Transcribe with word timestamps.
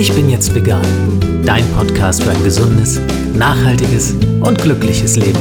Ich 0.00 0.14
bin 0.14 0.30
jetzt 0.30 0.54
vegan. 0.54 0.80
Dein 1.44 1.62
Podcast 1.72 2.22
für 2.22 2.30
ein 2.30 2.42
gesundes, 2.42 2.98
nachhaltiges 3.34 4.14
und 4.40 4.56
glückliches 4.56 5.16
Leben. 5.16 5.38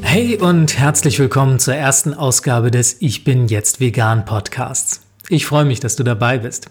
Hey 0.00 0.36
und 0.36 0.78
herzlich 0.78 1.18
willkommen 1.18 1.58
zur 1.58 1.74
ersten 1.74 2.14
Ausgabe 2.14 2.70
des 2.70 2.98
Ich 3.00 3.24
bin 3.24 3.48
jetzt 3.48 3.80
vegan 3.80 4.24
Podcasts. 4.24 5.00
Ich 5.28 5.44
freue 5.44 5.64
mich, 5.64 5.80
dass 5.80 5.96
du 5.96 6.04
dabei 6.04 6.38
bist. 6.38 6.70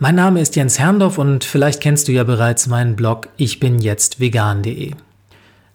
Mein 0.00 0.16
Name 0.16 0.40
ist 0.40 0.56
Jens 0.56 0.80
Herrndorf 0.80 1.18
und 1.18 1.44
vielleicht 1.44 1.80
kennst 1.82 2.08
du 2.08 2.12
ja 2.12 2.24
bereits 2.24 2.66
meinen 2.66 2.96
Blog 2.96 3.28
ich 3.36 3.60
bin 3.60 3.78
jetzt 3.78 4.18
vegan.de. 4.18 4.94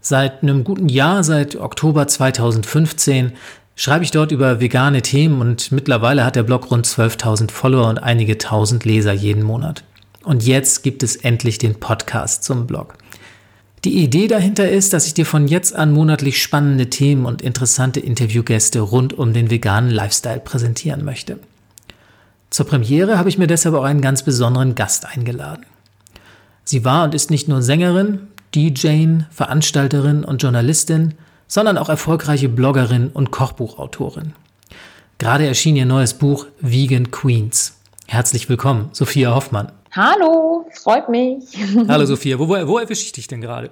Seit 0.02 0.44
einem 0.44 0.64
guten 0.66 0.90
Jahr, 0.90 1.24
seit 1.24 1.56
Oktober 1.58 2.08
2015, 2.08 3.34
schreibe 3.80 4.04
ich 4.04 4.12
dort 4.12 4.34
über 4.34 4.60
vegane 4.60 5.02
Themen 5.02 5.40
und 5.40 5.72
mittlerweile 5.72 6.26
hat 6.26 6.36
der 6.36 6.44
Blog 6.44 6.70
rund 6.70 6.86
12.000 6.86 7.50
Follower 7.50 7.88
und 7.88 7.98
einige 7.98 8.38
tausend 8.38 8.84
Leser 8.84 9.14
jeden 9.14 9.42
Monat. 9.42 9.86
Und 10.26 10.46
jetzt 10.46 10.84
gibt 10.84 11.02
es 11.02 11.16
endlich 11.16 11.60
den 11.60 11.76
Podcast 11.76 12.44
zum 12.44 12.68
Blog. 12.68 12.96
Die 13.86 14.04
Idee 14.04 14.28
dahinter 14.28 14.70
ist, 14.70 14.92
dass 14.92 15.08
ich 15.08 15.14
dir 15.14 15.26
von 15.26 15.48
jetzt 15.48 15.74
an 15.74 15.94
monatlich 15.94 16.44
spannende 16.44 16.90
Themen 16.90 17.26
und 17.26 17.42
interessante 17.42 18.02
Interviewgäste 18.02 18.82
rund 18.82 19.18
um 19.18 19.32
den 19.32 19.50
veganen 19.50 19.92
Lifestyle 19.92 20.42
präsentieren 20.42 21.06
möchte. 21.06 21.40
Zur 22.50 22.66
Premiere 22.66 23.18
habe 23.18 23.30
ich 23.30 23.38
mir 23.38 23.48
deshalb 23.48 23.76
auch 23.76 23.84
einen 23.84 24.02
ganz 24.02 24.24
besonderen 24.24 24.76
Gast 24.76 25.06
eingeladen. 25.06 25.66
Sie 26.66 26.84
war 26.84 27.06
und 27.06 27.16
ist 27.16 27.32
nicht 27.32 27.48
nur 27.48 27.62
Sängerin, 27.62 28.28
DJ, 28.54 29.22
Veranstalterin 29.32 30.26
und 30.26 30.44
Journalistin, 30.44 31.14
sondern 31.50 31.78
auch 31.78 31.90
erfolgreiche 31.90 32.48
Bloggerin 32.48 33.10
und 33.10 33.32
Kochbuchautorin. 33.32 34.34
Gerade 35.18 35.46
erschien 35.46 35.76
ihr 35.76 35.86
neues 35.86 36.14
Buch 36.14 36.46
Vegan 36.62 37.12
Queens. 37.12 37.76
Herzlich 38.08 38.48
willkommen, 38.48 38.90
Sophia 38.94 39.36
Hoffmann. 39.36 39.74
Hallo, 39.92 40.66
freut 40.82 41.10
mich. 41.10 41.44
Hallo 41.88 42.06
Sophia, 42.08 42.40
wo, 42.40 42.48
wo, 42.48 42.68
wo 42.68 42.78
erwische 42.78 43.04
ich 43.04 43.12
dich 43.12 43.28
denn 43.28 43.42
gerade? 43.42 43.72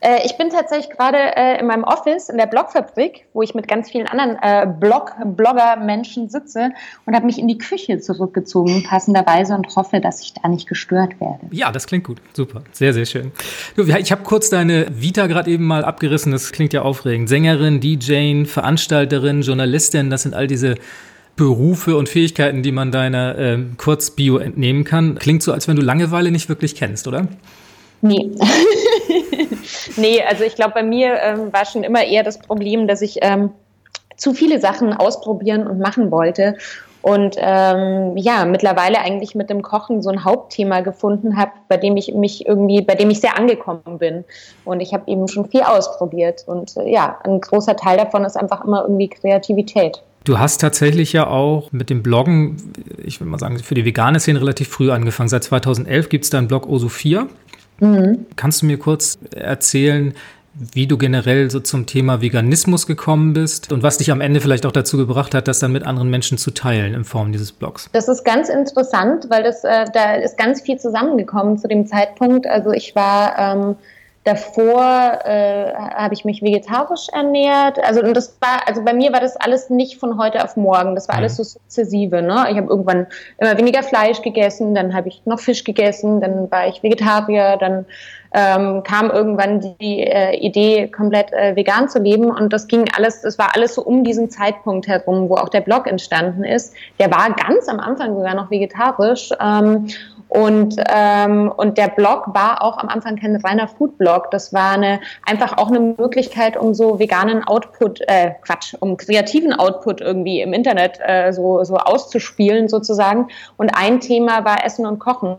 Äh, 0.00 0.24
ich 0.24 0.36
bin 0.36 0.50
tatsächlich 0.50 0.90
gerade 0.90 1.18
äh, 1.36 1.60
in 1.60 1.66
meinem 1.66 1.84
Office 1.84 2.28
in 2.28 2.36
der 2.36 2.46
Blogfabrik, 2.46 3.26
wo 3.32 3.42
ich 3.42 3.54
mit 3.54 3.68
ganz 3.68 3.90
vielen 3.90 4.06
anderen 4.06 4.36
äh, 4.42 4.66
Blog 4.78 5.12
Blogger-Menschen 5.24 6.28
sitze 6.28 6.70
und 7.06 7.14
habe 7.14 7.26
mich 7.26 7.38
in 7.38 7.48
die 7.48 7.58
Küche 7.58 7.98
zurückgezogen, 7.98 8.82
passenderweise, 8.82 9.54
und 9.54 9.74
hoffe, 9.76 10.00
dass 10.00 10.22
ich 10.22 10.34
da 10.34 10.48
nicht 10.48 10.68
gestört 10.68 11.20
werde. 11.20 11.40
Ja, 11.50 11.72
das 11.72 11.86
klingt 11.86 12.04
gut. 12.04 12.18
Super. 12.32 12.62
Sehr, 12.72 12.92
sehr 12.92 13.06
schön. 13.06 13.32
Ich 13.76 14.12
habe 14.12 14.22
kurz 14.22 14.50
deine 14.50 14.86
Vita 14.90 15.26
gerade 15.26 15.50
eben 15.50 15.64
mal 15.64 15.84
abgerissen. 15.84 16.32
Das 16.32 16.52
klingt 16.52 16.72
ja 16.72 16.82
aufregend. 16.82 17.28
Sängerin, 17.28 17.80
DJ, 17.80 18.44
Veranstalterin, 18.44 19.42
Journalistin, 19.42 20.10
das 20.10 20.22
sind 20.22 20.34
all 20.34 20.46
diese 20.46 20.76
Berufe 21.36 21.96
und 21.96 22.08
Fähigkeiten, 22.08 22.62
die 22.62 22.72
man 22.72 22.90
deiner 22.90 23.38
äh, 23.38 23.58
Kurzbio 23.76 24.38
entnehmen 24.38 24.84
kann. 24.84 25.14
Klingt 25.18 25.42
so, 25.42 25.52
als 25.52 25.68
wenn 25.68 25.76
du 25.76 25.82
Langeweile 25.82 26.32
nicht 26.32 26.48
wirklich 26.48 26.74
kennst, 26.74 27.06
oder? 27.06 27.28
Nee. 28.00 28.30
nee, 29.96 30.22
also 30.22 30.44
ich 30.44 30.54
glaube, 30.54 30.74
bei 30.74 30.82
mir 30.82 31.20
ähm, 31.22 31.52
war 31.52 31.64
schon 31.64 31.84
immer 31.84 32.04
eher 32.04 32.22
das 32.22 32.38
Problem, 32.38 32.86
dass 32.86 33.02
ich 33.02 33.18
ähm, 33.22 33.50
zu 34.16 34.34
viele 34.34 34.60
Sachen 34.60 34.92
ausprobieren 34.92 35.66
und 35.66 35.78
machen 35.78 36.10
wollte. 36.10 36.56
Und 37.00 37.36
ähm, 37.38 38.16
ja, 38.16 38.44
mittlerweile 38.44 38.98
eigentlich 38.98 39.34
mit 39.34 39.50
dem 39.50 39.62
Kochen 39.62 40.02
so 40.02 40.10
ein 40.10 40.24
Hauptthema 40.24 40.80
gefunden 40.80 41.36
habe, 41.36 41.52
bei 41.68 41.76
dem 41.76 41.96
ich 41.96 42.12
mich 42.12 42.46
irgendwie, 42.46 42.82
bei 42.82 42.96
dem 42.96 43.08
ich 43.08 43.20
sehr 43.20 43.38
angekommen 43.38 43.98
bin. 43.98 44.24
Und 44.64 44.80
ich 44.80 44.92
habe 44.92 45.10
eben 45.10 45.28
schon 45.28 45.48
viel 45.48 45.62
ausprobiert. 45.62 46.44
Und 46.46 46.76
äh, 46.76 46.90
ja, 46.90 47.18
ein 47.22 47.40
großer 47.40 47.76
Teil 47.76 47.96
davon 47.96 48.24
ist 48.24 48.36
einfach 48.36 48.64
immer 48.64 48.82
irgendwie 48.82 49.08
Kreativität. 49.08 50.02
Du 50.24 50.38
hast 50.38 50.60
tatsächlich 50.60 51.12
ja 51.12 51.28
auch 51.28 51.72
mit 51.72 51.88
dem 51.88 52.02
Bloggen, 52.02 52.74
ich 53.02 53.20
würde 53.20 53.30
mal 53.30 53.38
sagen, 53.38 53.58
für 53.60 53.74
die 53.74 53.84
vegane 53.84 54.20
Szene 54.20 54.40
relativ 54.40 54.68
früh 54.68 54.90
angefangen. 54.90 55.28
Seit 55.28 55.44
2011 55.44 56.08
gibt 56.08 56.24
es 56.24 56.30
deinen 56.30 56.48
Blog 56.48 56.68
Osophia. 56.68 57.28
Mhm. 57.80 58.26
Kannst 58.36 58.62
du 58.62 58.66
mir 58.66 58.78
kurz 58.78 59.18
erzählen, 59.34 60.14
wie 60.60 60.86
du 60.86 60.98
generell 60.98 61.50
so 61.50 61.60
zum 61.60 61.86
Thema 61.86 62.20
Veganismus 62.20 62.86
gekommen 62.86 63.32
bist 63.32 63.72
und 63.72 63.82
was 63.82 63.98
dich 63.98 64.10
am 64.10 64.20
Ende 64.20 64.40
vielleicht 64.40 64.66
auch 64.66 64.72
dazu 64.72 64.96
gebracht 64.96 65.34
hat, 65.34 65.46
das 65.46 65.60
dann 65.60 65.72
mit 65.72 65.84
anderen 65.84 66.10
Menschen 66.10 66.36
zu 66.36 66.50
teilen 66.50 66.94
in 66.94 67.04
Form 67.04 67.30
dieses 67.32 67.52
Blogs. 67.52 67.88
Das 67.92 68.08
ist 68.08 68.24
ganz 68.24 68.48
interessant, 68.48 69.26
weil 69.28 69.44
das, 69.44 69.62
äh, 69.62 69.84
da 69.92 70.16
ist 70.16 70.36
ganz 70.36 70.60
viel 70.60 70.78
zusammengekommen 70.78 71.58
zu 71.58 71.68
dem 71.68 71.86
Zeitpunkt. 71.86 72.46
Also 72.46 72.72
ich 72.72 72.96
war 72.96 73.38
ähm, 73.38 73.76
Davor 74.28 75.20
äh, 75.24 75.72
habe 75.72 76.12
ich 76.12 76.26
mich 76.26 76.42
vegetarisch 76.42 77.06
ernährt. 77.14 77.82
Also 77.82 78.02
und 78.02 78.14
das 78.14 78.36
war, 78.42 78.68
also 78.68 78.84
bei 78.84 78.92
mir 78.92 79.10
war 79.10 79.20
das 79.20 79.36
alles 79.36 79.70
nicht 79.70 79.98
von 79.98 80.18
heute 80.18 80.44
auf 80.44 80.54
morgen. 80.54 80.94
Das 80.94 81.08
war 81.08 81.14
mhm. 81.14 81.20
alles 81.20 81.36
so 81.36 81.44
sukzessive. 81.44 82.20
Ne? 82.20 82.46
Ich 82.50 82.58
habe 82.58 82.66
irgendwann 82.68 83.06
immer 83.38 83.56
weniger 83.56 83.82
Fleisch 83.82 84.20
gegessen, 84.20 84.74
dann 84.74 84.92
habe 84.92 85.08
ich 85.08 85.22
noch 85.24 85.40
Fisch 85.40 85.64
gegessen, 85.64 86.20
dann 86.20 86.50
war 86.50 86.68
ich 86.68 86.82
Vegetarier, 86.82 87.56
dann 87.58 87.86
ähm, 88.34 88.82
kam 88.82 89.10
irgendwann 89.10 89.60
die 89.80 90.02
äh, 90.02 90.36
Idee, 90.36 90.88
komplett 90.88 91.32
äh, 91.32 91.56
vegan 91.56 91.88
zu 91.88 91.98
leben. 91.98 92.30
Und 92.30 92.52
das 92.52 92.66
ging 92.66 92.84
alles, 92.94 93.22
das 93.22 93.38
war 93.38 93.56
alles 93.56 93.76
so 93.76 93.82
um 93.82 94.04
diesen 94.04 94.28
Zeitpunkt 94.28 94.86
herum, 94.88 95.30
wo 95.30 95.36
auch 95.36 95.48
der 95.48 95.62
Blog 95.62 95.86
entstanden 95.86 96.44
ist. 96.44 96.74
Der 96.98 97.10
war 97.10 97.34
ganz 97.34 97.66
am 97.66 97.80
Anfang 97.80 98.14
sogar 98.14 98.34
noch 98.34 98.50
vegetarisch. 98.50 99.30
Ähm, 99.40 99.88
und, 100.28 100.76
ähm, 100.88 101.50
und 101.56 101.78
der 101.78 101.88
Blog 101.88 102.34
war 102.34 102.62
auch 102.62 102.76
am 102.78 102.88
Anfang 102.88 103.16
kein 103.16 103.36
reiner 103.36 103.66
Food-Blog. 103.66 104.30
Das 104.30 104.52
war 104.52 104.72
eine, 104.72 105.00
einfach 105.24 105.56
auch 105.56 105.68
eine 105.68 105.80
Möglichkeit, 105.80 106.56
um 106.56 106.74
so 106.74 106.98
veganen 106.98 107.44
Output, 107.44 108.02
äh, 108.02 108.32
Quatsch, 108.42 108.74
um 108.80 108.96
kreativen 108.96 109.54
Output 109.54 110.00
irgendwie 110.00 110.42
im 110.42 110.52
Internet 110.52 111.00
äh, 111.02 111.32
so, 111.32 111.64
so 111.64 111.76
auszuspielen 111.76 112.68
sozusagen. 112.68 113.28
Und 113.56 113.70
ein 113.70 114.00
Thema 114.00 114.44
war 114.44 114.64
Essen 114.64 114.84
und 114.84 114.98
Kochen. 114.98 115.38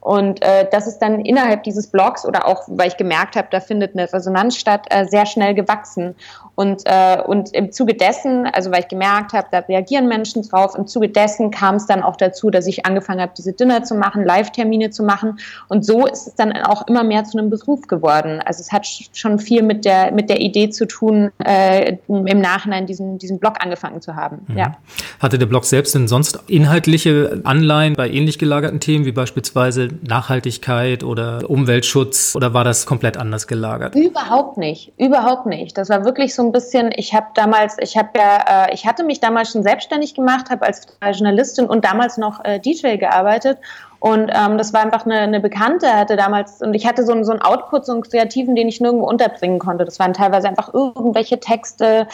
Und 0.00 0.42
äh, 0.42 0.66
das 0.70 0.86
ist 0.86 1.00
dann 1.00 1.20
innerhalb 1.20 1.64
dieses 1.64 1.88
Blogs 1.88 2.24
oder 2.24 2.46
auch, 2.46 2.62
weil 2.68 2.88
ich 2.88 2.96
gemerkt 2.96 3.34
habe, 3.34 3.48
da 3.50 3.60
findet 3.60 3.94
eine 3.94 4.10
Resonanz 4.10 4.56
statt, 4.56 4.86
äh, 4.90 5.04
sehr 5.06 5.26
schnell 5.26 5.54
gewachsen. 5.54 6.14
Und, 6.58 6.82
äh, 6.86 7.22
und 7.24 7.54
im 7.54 7.70
Zuge 7.70 7.94
dessen, 7.94 8.46
also 8.46 8.72
weil 8.72 8.80
ich 8.80 8.88
gemerkt 8.88 9.32
habe, 9.32 9.46
da 9.52 9.60
reagieren 9.60 10.08
Menschen 10.08 10.42
drauf, 10.42 10.74
im 10.76 10.88
Zuge 10.88 11.08
dessen 11.08 11.52
kam 11.52 11.76
es 11.76 11.86
dann 11.86 12.02
auch 12.02 12.16
dazu, 12.16 12.50
dass 12.50 12.66
ich 12.66 12.84
angefangen 12.84 13.20
habe, 13.20 13.30
diese 13.38 13.52
Dinner 13.52 13.84
zu 13.84 13.94
machen, 13.94 14.24
Live-Termine 14.24 14.90
zu 14.90 15.04
machen. 15.04 15.38
Und 15.68 15.86
so 15.86 16.04
ist 16.08 16.26
es 16.26 16.34
dann 16.34 16.50
auch 16.64 16.88
immer 16.88 17.04
mehr 17.04 17.22
zu 17.22 17.38
einem 17.38 17.48
Beruf 17.48 17.86
geworden. 17.86 18.42
Also 18.44 18.60
es 18.60 18.72
hat 18.72 18.88
schon 19.12 19.38
viel 19.38 19.62
mit 19.62 19.84
der, 19.84 20.10
mit 20.10 20.28
der 20.28 20.40
Idee 20.40 20.68
zu 20.68 20.88
tun, 20.88 21.30
äh, 21.44 21.96
im 22.08 22.40
Nachhinein 22.40 22.86
diesen, 22.86 23.18
diesen 23.18 23.38
Blog 23.38 23.58
angefangen 23.60 24.00
zu 24.00 24.16
haben. 24.16 24.44
Mhm. 24.48 24.58
Ja. 24.58 24.78
Hatte 25.20 25.38
der 25.38 25.46
Blog 25.46 25.64
selbst 25.64 25.94
denn 25.94 26.08
sonst 26.08 26.40
inhaltliche 26.48 27.40
Anleihen 27.44 27.94
bei 27.94 28.10
ähnlich 28.10 28.36
gelagerten 28.36 28.80
Themen 28.80 29.04
wie 29.04 29.12
beispielsweise 29.12 29.90
Nachhaltigkeit 30.02 31.04
oder 31.04 31.48
Umweltschutz 31.48 32.34
oder 32.34 32.52
war 32.52 32.64
das 32.64 32.84
komplett 32.84 33.16
anders 33.16 33.46
gelagert? 33.46 33.94
Überhaupt 33.94 34.58
nicht, 34.58 34.92
überhaupt 34.98 35.46
nicht. 35.46 35.78
Das 35.78 35.88
war 35.88 36.04
wirklich 36.04 36.34
so 36.34 36.47
ein 36.47 36.47
bisschen, 36.52 36.90
ich 36.94 37.14
habe 37.14 37.26
damals, 37.34 37.76
ich 37.80 37.96
habe 37.96 38.10
ja, 38.16 38.66
äh, 38.66 38.74
ich 38.74 38.86
hatte 38.86 39.04
mich 39.04 39.20
damals 39.20 39.52
schon 39.52 39.62
selbstständig 39.62 40.14
gemacht, 40.14 40.50
habe 40.50 40.66
als 40.66 40.86
Journalistin 41.02 41.66
und 41.66 41.84
damals 41.84 42.16
noch 42.16 42.44
äh, 42.44 42.58
DJ 42.58 42.96
gearbeitet 42.96 43.58
und 44.00 44.30
ähm, 44.32 44.58
das 44.58 44.72
war 44.72 44.80
einfach 44.82 45.06
eine, 45.06 45.18
eine 45.18 45.40
Bekannte, 45.40 45.92
hatte 45.92 46.16
damals, 46.16 46.62
und 46.62 46.74
ich 46.74 46.86
hatte 46.86 47.04
so, 47.04 47.12
einen, 47.12 47.24
so 47.24 47.32
einen 47.32 47.42
Output, 47.42 47.84
so 47.84 47.92
einen 47.92 48.02
kreativen, 48.02 48.54
den 48.54 48.68
ich 48.68 48.80
nirgendwo 48.80 49.08
unterbringen 49.08 49.58
konnte. 49.58 49.84
Das 49.84 49.98
waren 49.98 50.14
teilweise 50.14 50.48
einfach 50.48 50.72
irgendwelche 50.72 51.40
Texte, 51.40 52.06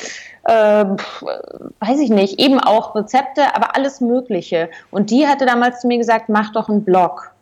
äh, 0.45 0.85
weiß 0.85 2.01
ich 2.01 2.09
nicht, 2.09 2.41
eben 2.41 2.59
auch 2.59 2.95
Rezepte, 2.95 3.55
aber 3.55 3.77
alles 3.77 4.01
Mögliche. 4.01 4.71
Und 4.91 5.11
die 5.11 5.27
hatte 5.27 5.45
damals 5.45 5.81
zu 5.81 5.87
mir 5.87 5.99
gesagt, 5.99 6.31
mach 6.31 6.53
doch 6.53 6.71
einen 6.71 6.85
Blog. 6.85 7.34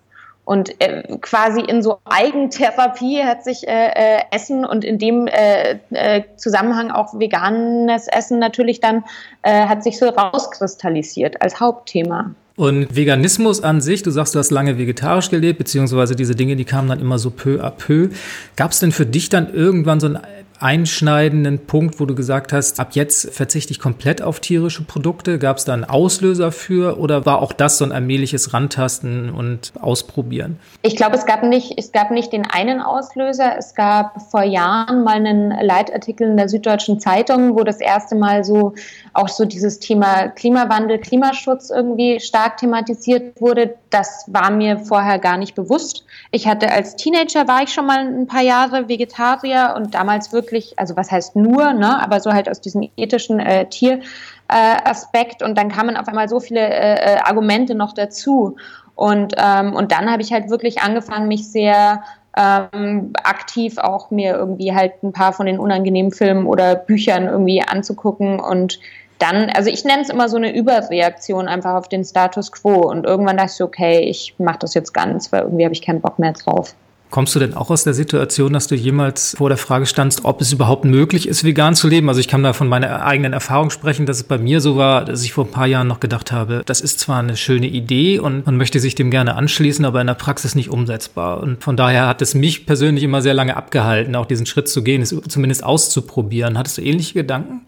Und 0.44 0.80
äh, 0.80 1.04
quasi 1.20 1.60
in 1.60 1.82
so 1.82 1.98
Eigentherapie 2.04 3.22
hat 3.22 3.44
sich 3.44 3.66
äh, 3.68 3.90
äh, 3.94 4.20
Essen 4.32 4.64
und 4.64 4.84
in 4.84 4.98
dem 4.98 5.28
äh, 5.28 5.78
äh, 5.90 6.24
Zusammenhang 6.36 6.90
auch 6.90 7.18
veganes 7.18 8.08
Essen 8.08 8.40
natürlich 8.40 8.80
dann 8.80 9.04
äh, 9.42 9.66
hat 9.66 9.84
sich 9.84 9.98
so 9.98 10.08
rauskristallisiert 10.08 11.40
als 11.40 11.60
Hauptthema. 11.60 12.34
Und 12.56 12.94
Veganismus 12.94 13.62
an 13.62 13.80
sich, 13.80 14.02
du 14.02 14.10
sagst, 14.10 14.34
du 14.34 14.38
hast 14.38 14.50
lange 14.50 14.78
vegetarisch 14.78 15.30
gelebt, 15.30 15.58
beziehungsweise 15.58 16.16
diese 16.16 16.34
Dinge, 16.34 16.56
die 16.56 16.64
kamen 16.64 16.88
dann 16.88 17.00
immer 17.00 17.18
so 17.18 17.30
peu 17.30 17.64
à 17.64 17.70
peu. 17.70 18.10
Gab 18.56 18.72
es 18.72 18.80
denn 18.80 18.92
für 18.92 19.06
dich 19.06 19.28
dann 19.30 19.52
irgendwann 19.54 20.00
so 20.00 20.08
ein 20.08 20.18
einschneidenden 20.62 21.66
Punkt, 21.66 22.00
wo 22.00 22.06
du 22.06 22.14
gesagt 22.14 22.52
hast, 22.52 22.78
ab 22.80 22.90
jetzt 22.92 23.30
verzichte 23.34 23.72
ich 23.72 23.80
komplett 23.80 24.22
auf 24.22 24.40
tierische 24.40 24.84
Produkte? 24.84 25.38
Gab 25.38 25.58
es 25.58 25.64
da 25.64 25.72
einen 25.72 25.84
Auslöser 25.84 26.52
für 26.52 26.98
oder 26.98 27.26
war 27.26 27.42
auch 27.42 27.52
das 27.52 27.78
so 27.78 27.84
ein 27.84 27.92
allmähliches 27.92 28.54
Rantasten 28.54 29.30
und 29.30 29.72
Ausprobieren? 29.80 30.58
Ich 30.82 30.96
glaube, 30.96 31.16
es 31.16 31.26
gab 31.26 31.42
nicht, 31.42 31.74
es 31.76 31.92
gab 31.92 32.10
nicht 32.10 32.32
den 32.32 32.46
einen 32.46 32.80
Auslöser. 32.80 33.56
Es 33.58 33.74
gab 33.74 34.22
vor 34.30 34.42
Jahren 34.42 35.02
mal 35.02 35.16
einen 35.16 35.50
Leitartikel 35.50 36.28
in 36.28 36.36
der 36.36 36.48
Süddeutschen 36.48 37.00
Zeitung, 37.00 37.56
wo 37.58 37.64
das 37.64 37.80
erste 37.80 38.14
Mal 38.14 38.44
so 38.44 38.74
auch 39.14 39.28
so 39.28 39.44
dieses 39.44 39.80
Thema 39.80 40.28
Klimawandel, 40.28 40.98
Klimaschutz 40.98 41.70
irgendwie 41.70 42.20
stark 42.20 42.58
thematisiert 42.58 43.40
wurde. 43.40 43.74
Das 43.90 44.24
war 44.28 44.50
mir 44.50 44.78
vorher 44.78 45.18
gar 45.18 45.36
nicht 45.36 45.54
bewusst. 45.54 46.04
Ich 46.30 46.46
hatte 46.46 46.70
als 46.70 46.96
Teenager 46.96 47.46
war 47.48 47.62
ich 47.62 47.72
schon 47.72 47.86
mal 47.86 47.98
ein 47.98 48.26
paar 48.26 48.42
Jahre 48.42 48.88
Vegetarier 48.88 49.74
und 49.76 49.94
damals 49.94 50.32
wirklich, 50.32 50.51
also 50.78 50.96
was 50.96 51.10
heißt 51.10 51.36
nur, 51.36 51.72
ne, 51.72 52.02
aber 52.02 52.20
so 52.20 52.32
halt 52.32 52.48
aus 52.48 52.60
diesem 52.60 52.88
ethischen 52.96 53.40
äh, 53.40 53.68
Tier 53.68 54.00
äh, 54.48 55.44
und 55.44 55.56
dann 55.56 55.68
kamen 55.70 55.96
auf 55.96 56.08
einmal 56.08 56.28
so 56.28 56.40
viele 56.40 56.60
äh, 56.60 57.14
äh, 57.14 57.18
Argumente 57.18 57.74
noch 57.74 57.92
dazu. 57.92 58.56
Und, 58.94 59.34
ähm, 59.38 59.74
und 59.74 59.90
dann 59.90 60.10
habe 60.10 60.22
ich 60.22 60.32
halt 60.32 60.50
wirklich 60.50 60.82
angefangen, 60.82 61.26
mich 61.26 61.50
sehr 61.50 62.02
ähm, 62.36 63.12
aktiv 63.24 63.78
auch 63.78 64.10
mir 64.10 64.34
irgendwie 64.34 64.74
halt 64.74 65.02
ein 65.02 65.12
paar 65.12 65.32
von 65.32 65.46
den 65.46 65.58
unangenehmen 65.58 66.12
Filmen 66.12 66.46
oder 66.46 66.74
Büchern 66.76 67.26
irgendwie 67.26 67.62
anzugucken 67.62 68.40
und 68.40 68.78
dann, 69.18 69.50
also 69.50 69.70
ich 69.70 69.84
nenne 69.84 70.02
es 70.02 70.08
immer 70.08 70.28
so 70.28 70.36
eine 70.36 70.54
Überreaktion 70.54 71.46
einfach 71.46 71.74
auf 71.74 71.88
den 71.88 72.04
Status 72.04 72.50
quo 72.50 72.90
und 72.90 73.06
irgendwann 73.06 73.36
dachte 73.36 73.52
ich, 73.54 73.62
okay, 73.62 74.00
ich 74.00 74.34
mache 74.38 74.58
das 74.60 74.74
jetzt 74.74 74.92
ganz, 74.92 75.30
weil 75.30 75.42
irgendwie 75.42 75.64
habe 75.64 75.74
ich 75.74 75.82
keinen 75.82 76.00
Bock 76.00 76.18
mehr 76.18 76.32
drauf. 76.32 76.74
Kommst 77.12 77.34
du 77.34 77.38
denn 77.38 77.52
auch 77.52 77.68
aus 77.68 77.84
der 77.84 77.92
Situation, 77.92 78.54
dass 78.54 78.68
du 78.68 78.74
jemals 78.74 79.34
vor 79.36 79.50
der 79.50 79.58
Frage 79.58 79.84
standst, 79.84 80.24
ob 80.24 80.40
es 80.40 80.50
überhaupt 80.50 80.86
möglich 80.86 81.28
ist, 81.28 81.44
vegan 81.44 81.74
zu 81.74 81.86
leben? 81.86 82.08
Also 82.08 82.20
ich 82.20 82.26
kann 82.26 82.42
da 82.42 82.54
von 82.54 82.68
meiner 82.68 83.04
eigenen 83.04 83.34
Erfahrung 83.34 83.68
sprechen, 83.68 84.06
dass 84.06 84.16
es 84.16 84.22
bei 84.22 84.38
mir 84.38 84.62
so 84.62 84.78
war, 84.78 85.04
dass 85.04 85.22
ich 85.22 85.34
vor 85.34 85.44
ein 85.44 85.50
paar 85.50 85.66
Jahren 85.66 85.88
noch 85.88 86.00
gedacht 86.00 86.32
habe, 86.32 86.62
das 86.64 86.80
ist 86.80 87.00
zwar 87.00 87.18
eine 87.18 87.36
schöne 87.36 87.66
Idee 87.66 88.18
und 88.18 88.46
man 88.46 88.56
möchte 88.56 88.80
sich 88.80 88.94
dem 88.94 89.10
gerne 89.10 89.34
anschließen, 89.34 89.84
aber 89.84 90.00
in 90.00 90.06
der 90.06 90.14
Praxis 90.14 90.54
nicht 90.54 90.70
umsetzbar. 90.70 91.42
Und 91.42 91.62
von 91.62 91.76
daher 91.76 92.08
hat 92.08 92.22
es 92.22 92.32
mich 92.32 92.64
persönlich 92.64 93.04
immer 93.04 93.20
sehr 93.20 93.34
lange 93.34 93.58
abgehalten, 93.58 94.16
auch 94.16 94.24
diesen 94.24 94.46
Schritt 94.46 94.70
zu 94.70 94.82
gehen, 94.82 95.02
es 95.02 95.14
zumindest 95.28 95.64
auszuprobieren. 95.64 96.56
Hattest 96.56 96.78
du 96.78 96.82
ähnliche 96.82 97.12
Gedanken? 97.12 97.66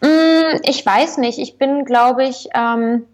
Mm, 0.00 0.58
ich 0.64 0.84
weiß 0.84 1.18
nicht. 1.18 1.38
Ich 1.38 1.56
bin, 1.56 1.84
glaube 1.84 2.24
ich, 2.24 2.48
ähm, 2.52 3.04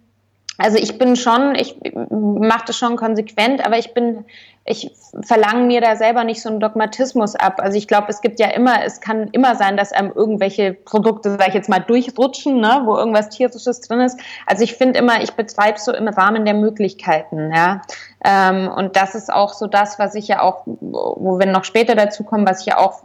also 0.58 0.76
ich 0.76 0.98
bin 0.98 1.14
schon, 1.14 1.54
ich 1.54 1.76
mache 2.10 2.64
das 2.66 2.76
schon 2.76 2.96
konsequent, 2.96 3.64
aber 3.64 3.78
ich 3.78 3.94
bin, 3.94 4.24
ich 4.68 4.90
verlange 5.22 5.64
mir 5.64 5.80
da 5.80 5.96
selber 5.96 6.24
nicht 6.24 6.42
so 6.42 6.50
einen 6.50 6.60
Dogmatismus 6.60 7.34
ab. 7.34 7.58
Also 7.58 7.78
ich 7.78 7.88
glaube, 7.88 8.08
es 8.08 8.20
gibt 8.20 8.38
ja 8.38 8.48
immer, 8.48 8.84
es 8.84 9.00
kann 9.00 9.28
immer 9.32 9.54
sein, 9.56 9.76
dass 9.76 9.92
einem 9.92 10.12
irgendwelche 10.14 10.74
Produkte, 10.74 11.30
sage 11.30 11.48
ich 11.48 11.54
jetzt 11.54 11.70
mal, 11.70 11.78
durchrutschen, 11.78 12.60
ne, 12.60 12.82
wo 12.84 12.96
irgendwas 12.96 13.30
tierisches 13.30 13.80
drin 13.80 14.00
ist. 14.00 14.20
Also 14.46 14.64
ich 14.64 14.74
finde 14.74 14.98
immer, 14.98 15.22
ich 15.22 15.32
betreibe 15.32 15.78
so 15.78 15.92
im 15.94 16.06
Rahmen 16.08 16.44
der 16.44 16.54
Möglichkeiten, 16.54 17.52
ja. 17.52 17.80
Ähm, 18.24 18.68
und 18.68 18.96
das 18.96 19.14
ist 19.14 19.32
auch 19.32 19.54
so 19.54 19.66
das, 19.66 19.98
was 19.98 20.14
ich 20.14 20.28
ja 20.28 20.42
auch, 20.42 20.62
wo 20.66 21.38
wir 21.38 21.46
noch 21.46 21.64
später 21.64 21.94
dazu 21.94 22.24
kommen, 22.24 22.46
was 22.46 22.60
ich 22.60 22.66
ja 22.66 22.78
auch 22.78 23.02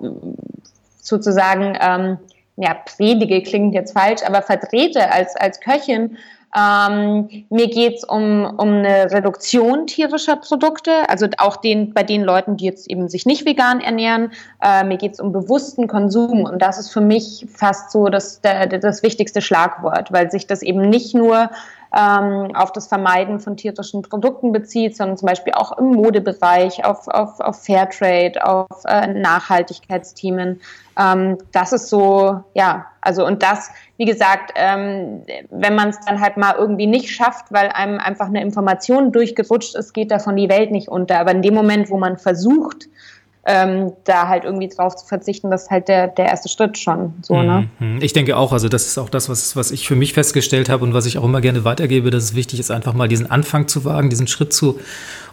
sozusagen 1.01 1.77
ähm, 1.79 2.17
ja, 2.55 2.73
predige 2.73 3.41
klingt 3.41 3.73
jetzt 3.73 3.93
falsch, 3.93 4.21
aber 4.25 4.41
vertrete 4.41 5.11
als, 5.11 5.35
als 5.35 5.59
Köchin. 5.59 6.17
Ähm, 6.55 7.45
mir 7.49 7.67
geht's 7.67 8.03
um, 8.03 8.45
um 8.57 8.69
eine 8.69 9.11
Reduktion 9.11 9.87
tierischer 9.87 10.35
Produkte, 10.35 11.09
also 11.09 11.27
auch 11.37 11.57
den, 11.57 11.93
bei 11.93 12.03
den 12.03 12.23
Leuten, 12.23 12.57
die 12.57 12.65
jetzt 12.65 12.89
eben 12.89 13.09
sich 13.09 13.25
nicht 13.25 13.45
vegan 13.45 13.79
ernähren. 13.79 14.31
Äh, 14.61 14.83
mir 14.83 14.97
geht's 14.97 15.19
um 15.19 15.31
bewussten 15.31 15.87
Konsum 15.87 16.43
und 16.43 16.61
das 16.61 16.77
ist 16.77 16.91
für 16.91 17.01
mich 17.01 17.47
fast 17.51 17.91
so 17.91 18.05
das, 18.07 18.41
der, 18.41 18.67
das 18.67 19.01
wichtigste 19.01 19.41
Schlagwort, 19.41 20.11
weil 20.11 20.29
sich 20.29 20.45
das 20.45 20.61
eben 20.61 20.89
nicht 20.89 21.15
nur 21.15 21.49
ähm, 21.95 22.55
auf 22.55 22.71
das 22.71 22.87
Vermeiden 22.87 23.39
von 23.39 23.55
tierischen 23.55 24.01
Produkten 24.01 24.51
bezieht, 24.51 24.97
sondern 24.97 25.17
zum 25.17 25.27
Beispiel 25.27 25.53
auch 25.53 25.77
im 25.77 25.91
Modebereich, 25.91 26.83
auf, 26.85 27.07
auf, 27.07 27.39
auf 27.39 27.63
Fairtrade, 27.63 28.43
auf 28.43 28.83
äh, 28.85 29.07
Nachhaltigkeitsthemen. 29.07 30.59
Ähm, 30.97 31.37
das 31.51 31.71
ist 31.71 31.89
so, 31.89 32.43
ja, 32.55 32.87
also 33.01 33.25
und 33.25 33.43
das, 33.43 33.69
wie 33.97 34.05
gesagt, 34.05 34.53
ähm, 34.55 35.23
wenn 35.51 35.75
man 35.75 35.89
es 35.89 35.99
dann 35.99 36.19
halt 36.19 36.37
mal 36.37 36.55
irgendwie 36.57 36.87
nicht 36.87 37.11
schafft, 37.11 37.51
weil 37.51 37.69
einem 37.69 37.99
einfach 37.99 38.27
eine 38.27 38.41
Information 38.41 39.11
durchgerutscht 39.11 39.75
ist, 39.75 39.93
geht 39.93 40.09
davon 40.09 40.35
die 40.35 40.49
Welt 40.49 40.71
nicht 40.71 40.87
unter. 40.87 41.19
Aber 41.19 41.31
in 41.31 41.43
dem 41.43 41.53
Moment, 41.53 41.91
wo 41.91 41.97
man 41.97 42.17
versucht, 42.17 42.87
ähm, 43.45 43.91
da 44.05 44.29
halt 44.29 44.45
irgendwie 44.45 44.69
drauf 44.69 44.95
zu 44.95 45.05
verzichten, 45.05 45.51
das 45.51 45.63
ist 45.63 45.69
halt 45.69 45.89
der, 45.89 46.07
der 46.07 46.27
erste 46.27 46.47
Schritt 46.47 46.77
schon. 46.77 47.13
So, 47.21 47.41
ne? 47.41 47.67
Mhm. 47.79 47.99
Ich 48.01 48.13
denke 48.13 48.37
auch, 48.37 48.53
also 48.53 48.69
das 48.69 48.87
ist 48.87 48.97
auch 48.97 49.09
das, 49.09 49.27
was, 49.27 49.57
was 49.57 49.71
ich 49.71 49.85
für 49.85 49.95
mich 49.95 50.13
festgestellt 50.13 50.69
habe 50.69 50.85
und 50.85 50.93
was 50.93 51.05
ich 51.05 51.17
auch 51.17 51.25
immer 51.25 51.41
gerne 51.41 51.65
weitergebe, 51.65 52.09
dass 52.09 52.23
es 52.23 52.35
wichtig 52.35 52.61
ist, 52.61 52.71
einfach 52.71 52.93
mal 52.93 53.09
diesen 53.09 53.29
Anfang 53.29 53.67
zu 53.67 53.83
wagen, 53.83 54.09
diesen 54.09 54.27
Schritt 54.27 54.53
zu 54.53 54.79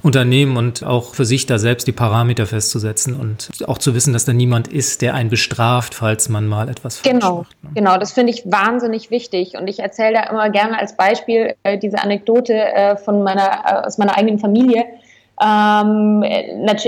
unternehmen 0.02 0.56
und 0.56 0.82
auch 0.84 1.14
für 1.14 1.24
sich 1.24 1.46
da 1.46 1.58
selbst 1.58 1.86
die 1.86 1.92
Parameter 1.92 2.46
festzusetzen 2.46 3.14
und 3.14 3.50
auch 3.66 3.78
zu 3.78 3.94
wissen, 3.94 4.12
dass 4.12 4.24
da 4.24 4.32
niemand 4.32 4.66
ist, 4.66 5.02
der 5.02 5.14
einen 5.14 5.30
bestraft, 5.30 5.94
falls 5.94 6.28
man 6.28 6.48
mal 6.48 6.68
etwas 6.68 7.02
genau, 7.02 7.38
macht. 7.38 7.62
Ne? 7.62 7.70
Genau, 7.74 7.96
das 7.96 8.12
finde 8.12 8.32
ich 8.32 8.42
wahnsinnig 8.44 9.12
wichtig 9.12 9.56
und 9.56 9.68
ich 9.68 9.78
erzähle 9.78 10.14
da 10.14 10.30
immer 10.30 10.50
gerne 10.50 10.78
als 10.78 10.96
Beispiel 10.96 11.54
äh, 11.62 11.78
diese 11.78 12.02
Anekdote 12.02 12.54
äh, 12.54 12.96
von 12.96 13.22
meiner, 13.22 13.50
äh, 13.66 13.86
aus 13.86 13.98
meiner 13.98 14.16
eigenen 14.16 14.40
Familie 14.40 14.84
ähm, 15.42 16.22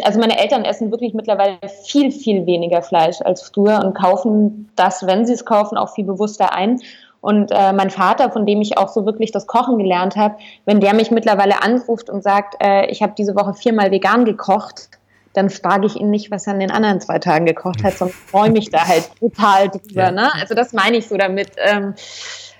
also 0.03 0.21
meine 0.21 0.39
Eltern 0.39 0.65
essen 0.65 0.91
wirklich 0.91 1.15
mittlerweile 1.15 1.59
viel, 1.85 2.11
viel 2.11 2.47
weniger 2.47 2.83
Fleisch 2.83 3.21
als 3.23 3.43
früher 3.43 3.83
und 3.85 3.95
kaufen 3.95 4.71
das, 4.77 5.07
wenn 5.07 5.25
sie 5.27 5.33
es 5.33 5.45
kaufen, 5.45 5.79
auch 5.79 5.95
viel 5.95 6.05
bewusster 6.05 6.55
ein. 6.55 6.81
Und 7.23 7.53
äh, 7.53 7.73
mein 7.73 7.91
Vater, 7.91 8.31
von 8.31 8.47
dem 8.47 8.61
ich 8.61 8.77
auch 8.79 8.89
so 8.89 9.07
wirklich 9.07 9.31
das 9.31 9.47
Kochen 9.47 9.79
gelernt 9.79 10.17
habe, 10.17 10.37
wenn 10.65 10.81
der 10.81 10.93
mich 10.93 11.11
mittlerweile 11.11 11.63
anruft 11.63 12.11
und 12.11 12.23
sagt, 12.23 12.57
äh, 12.61 12.87
ich 12.87 13.01
habe 13.03 13.15
diese 13.17 13.37
Woche 13.37 13.55
viermal 13.55 13.91
vegan 13.91 14.25
gekocht, 14.25 14.91
dann 15.33 15.49
frage 15.49 15.87
ich 15.87 15.97
ihn 15.97 16.11
nicht, 16.11 16.31
was 16.31 16.47
er 16.47 16.55
an 16.55 16.61
den 16.61 16.71
anderen 16.71 17.01
zwei 17.01 17.19
Tagen 17.19 17.47
gekocht 17.47 17.83
hat, 17.85 17.95
sondern 17.95 18.17
freue 18.27 18.51
mich 18.51 18.71
da 18.71 18.87
halt 18.87 19.09
total 19.19 19.69
drüber. 19.69 20.03
Ja. 20.03 20.11
Ne? 20.11 20.35
Also 20.35 20.55
das 20.55 20.73
meine 20.73 20.97
ich 20.97 21.09
so 21.09 21.17
damit. 21.17 21.53
Ähm, 21.59 21.95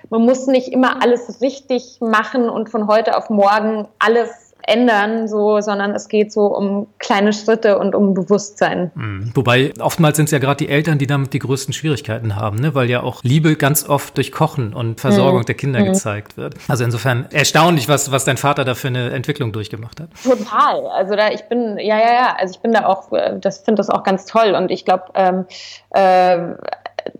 man 0.09 0.21
muss 0.21 0.47
nicht 0.47 0.69
immer 0.69 1.01
alles 1.01 1.41
richtig 1.41 1.97
machen 1.99 2.49
und 2.49 2.69
von 2.69 2.87
heute 2.87 3.17
auf 3.17 3.29
morgen 3.29 3.87
alles 3.99 4.42
ändern, 4.67 5.27
so, 5.27 5.61
sondern 5.61 5.91
es 5.91 6.07
geht 6.07 6.31
so 6.31 6.45
um 6.45 6.87
kleine 6.99 7.33
Schritte 7.33 7.77
und 7.77 7.95
um 7.95 8.13
Bewusstsein. 8.13 8.91
Mhm. 8.95 9.31
Wobei 9.35 9.73
oftmals 9.79 10.17
sind 10.17 10.25
es 10.25 10.31
ja 10.31 10.39
gerade 10.39 10.57
die 10.57 10.69
Eltern, 10.69 10.97
die 10.97 11.07
damit 11.07 11.33
die 11.33 11.39
größten 11.39 11.73
Schwierigkeiten 11.73 12.35
haben, 12.35 12.57
ne? 12.57 12.73
weil 12.75 12.89
ja 12.89 13.03
auch 13.03 13.23
Liebe 13.23 13.55
ganz 13.55 13.87
oft 13.87 14.17
durch 14.17 14.31
Kochen 14.31 14.73
und 14.73 14.99
Versorgung 14.99 15.41
mhm. 15.41 15.45
der 15.45 15.55
Kinder 15.55 15.79
mhm. 15.81 15.85
gezeigt 15.85 16.37
wird. 16.37 16.55
Also 16.67 16.83
insofern 16.83 17.27
erstaunlich, 17.31 17.89
was, 17.89 18.11
was 18.11 18.25
dein 18.25 18.37
Vater 18.37 18.63
da 18.65 18.75
für 18.75 18.87
eine 18.87 19.11
Entwicklung 19.11 19.51
durchgemacht 19.51 19.99
hat. 19.99 20.09
Total. 20.23 20.87
Also 20.87 21.15
da 21.15 21.29
ich 21.29 21.43
bin, 21.43 21.77
ja, 21.77 21.99
ja, 21.99 22.13
ja, 22.13 22.35
also 22.37 22.53
ich 22.53 22.59
bin 22.59 22.73
da 22.73 22.85
auch, 22.85 23.11
äh, 23.11 23.39
das 23.39 23.59
finde 23.59 23.79
das 23.79 23.89
auch 23.89 24.03
ganz 24.03 24.25
toll 24.25 24.55
und 24.55 24.71
ich 24.71 24.85
glaube, 24.85 25.05
ähm, 25.15 25.45
äh, 25.91 26.55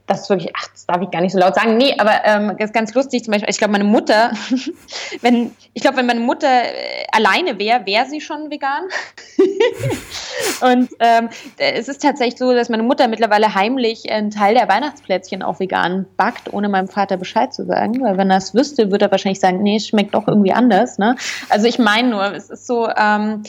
das 0.08 0.22
ist 0.22 0.30
wirklich, 0.30 0.52
ach, 0.56 0.68
das 0.72 0.86
darf 0.86 1.02
ich 1.02 1.12
gar 1.12 1.22
nicht 1.22 1.32
so 1.32 1.40
laut 1.40 1.56
sagen. 1.56 1.78
Nee, 1.78 1.96
aber 1.98 2.26
ähm, 2.26 2.56
das 2.58 2.70
ist 2.70 2.74
ganz 2.74 2.94
lustig. 2.94 3.24
Zum 3.24 3.32
Beispiel, 3.32 3.50
ich 3.50 3.58
glaube, 3.58 3.72
meine 3.72 3.84
Mutter, 3.84 4.32
wenn, 5.22 5.52
ich 5.74 5.82
glaube, 5.82 5.98
wenn 5.98 6.06
meine 6.06 6.20
Mutter 6.20 6.48
äh, 6.48 7.06
alleine 7.12 7.58
wäre, 7.60 7.86
wäre 7.86 8.06
sie 8.06 8.22
schon 8.22 8.52
vegan. 8.52 8.84
und 10.62 10.90
ähm, 11.00 11.30
es 11.58 11.88
ist 11.88 12.02
tatsächlich 12.02 12.38
so, 12.38 12.54
dass 12.54 12.70
meine 12.70 12.84
Mutter 12.84 13.08
mittlerweile 13.08 13.56
heimlich 13.56 14.12
einen 14.12 14.30
Teil 14.30 14.56
der 14.56 14.68
Weihnachtsplätzchen 14.68 15.42
auch 15.42 15.60
vegan 15.60 16.06
backt, 16.18 16.52
ohne 16.52 16.70
meinem 16.70 16.88
Vater 16.88 17.18
Bescheid 17.18 17.54
zu 17.54 17.66
sagen. 17.66 18.02
Weil 18.02 18.18
wenn 18.18 18.30
er 18.30 18.38
es 18.38 18.54
wüsste, 18.54 18.92
würde 18.92 19.06
er 19.06 19.12
wahrscheinlich 19.12 19.40
sagen, 19.40 19.64
nee, 19.64 19.80
schmeckt 19.80 20.14
doch 20.16 20.28
irgendwie 20.28 20.54
anders. 20.54 20.98
Ne? 20.98 21.16
Also 21.50 21.68
ich 21.68 21.80
meine 21.80 22.10
nur, 22.10 22.34
es 22.34 22.50
ist 22.50 22.68
so, 22.68 22.90
ähm, 22.96 23.44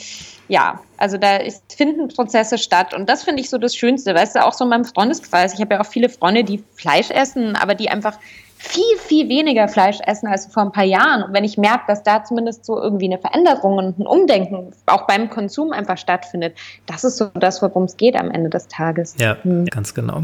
ja, 0.47 0.79
also 0.97 1.17
da 1.17 1.37
ist, 1.37 1.63
finden 1.75 2.07
Prozesse 2.07 2.57
statt 2.57 2.93
und 2.93 3.09
das 3.09 3.23
finde 3.23 3.41
ich 3.41 3.49
so 3.49 3.57
das 3.57 3.75
Schönste, 3.75 4.13
weißt 4.13 4.35
du, 4.35 4.45
auch 4.45 4.53
so 4.53 4.63
in 4.63 4.69
meinem 4.69 4.85
Freundeskreis. 4.85 5.53
Ich 5.53 5.61
habe 5.61 5.75
ja 5.75 5.81
auch 5.81 5.85
viele 5.85 6.09
Freunde, 6.09 6.43
die 6.43 6.63
Fleisch 6.75 7.09
essen, 7.09 7.55
aber 7.55 7.75
die 7.75 7.89
einfach 7.89 8.17
viel, 8.57 8.97
viel 8.99 9.29
weniger 9.29 9.67
Fleisch 9.67 9.99
essen 10.05 10.27
als 10.27 10.47
vor 10.47 10.63
ein 10.63 10.71
paar 10.71 10.85
Jahren. 10.85 11.23
Und 11.23 11.33
wenn 11.33 11.43
ich 11.43 11.57
merke, 11.57 11.83
dass 11.87 12.03
da 12.03 12.23
zumindest 12.23 12.65
so 12.65 12.81
irgendwie 12.81 13.05
eine 13.05 13.19
Veränderung 13.19 13.77
und 13.77 13.99
ein 13.99 14.07
Umdenken 14.07 14.71
auch 14.85 15.05
beim 15.07 15.29
Konsum 15.29 15.71
einfach 15.71 15.97
stattfindet, 15.97 16.57
das 16.85 17.03
ist 17.03 17.17
so 17.17 17.25
das, 17.33 17.61
worum 17.61 17.83
es 17.83 17.97
geht 17.97 18.15
am 18.15 18.31
Ende 18.31 18.49
des 18.49 18.67
Tages. 18.67 19.15
Ja, 19.19 19.37
hm. 19.43 19.65
ganz 19.65 19.93
genau. 19.93 20.23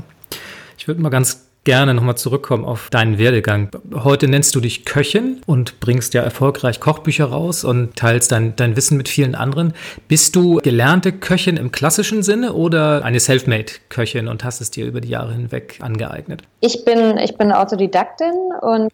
Ich 0.78 0.88
würde 0.88 1.01
mal 1.01 1.10
ganz 1.10 1.50
gerne 1.63 1.94
nochmal 1.94 2.18
zurückkommen 2.18 2.65
auf 2.65 2.89
deinen 2.89 3.20
Werdegang. 3.20 3.70
Heute 3.94 4.27
nennst 4.27 4.56
du 4.56 4.62
dich 4.62 4.84
Köchin 4.86 5.41
und 5.46 5.80
bringst 5.80 6.13
ja 6.13 6.24
erfolgreich 6.24 6.80
Kochbücher 6.80 7.25
raus 7.25 7.63
und 7.63 7.96
teilst 7.96 8.32
dein, 8.32 8.56
dein 8.56 8.75
Wissen 8.75 8.98
mit 8.98 9.10
vielen 9.10 9.36
anderen. 9.36 9.74
Bist 10.08 10.36
du 10.36 10.56
gelernte 10.58 11.12
Köchin 11.12 11.58
im 11.58 11.72
klassischen 11.72 12.24
Sinne 12.24 12.53
oder 12.53 13.03
eine 13.03 13.20
Selfmade-Köchin 13.20 14.27
und 14.27 14.44
hast 14.44 14.62
es 14.62 14.72
dir 14.72 14.86
über 14.86 15.01
die 15.01 15.10
Jahre 15.10 15.34
hinweg 15.34 15.77
angeeignet? 15.82 16.41
Ich 16.62 16.86
bin, 16.86 17.18
ich 17.18 17.38
bin 17.38 17.51
Autodidaktin 17.51 18.34
und 18.62 18.91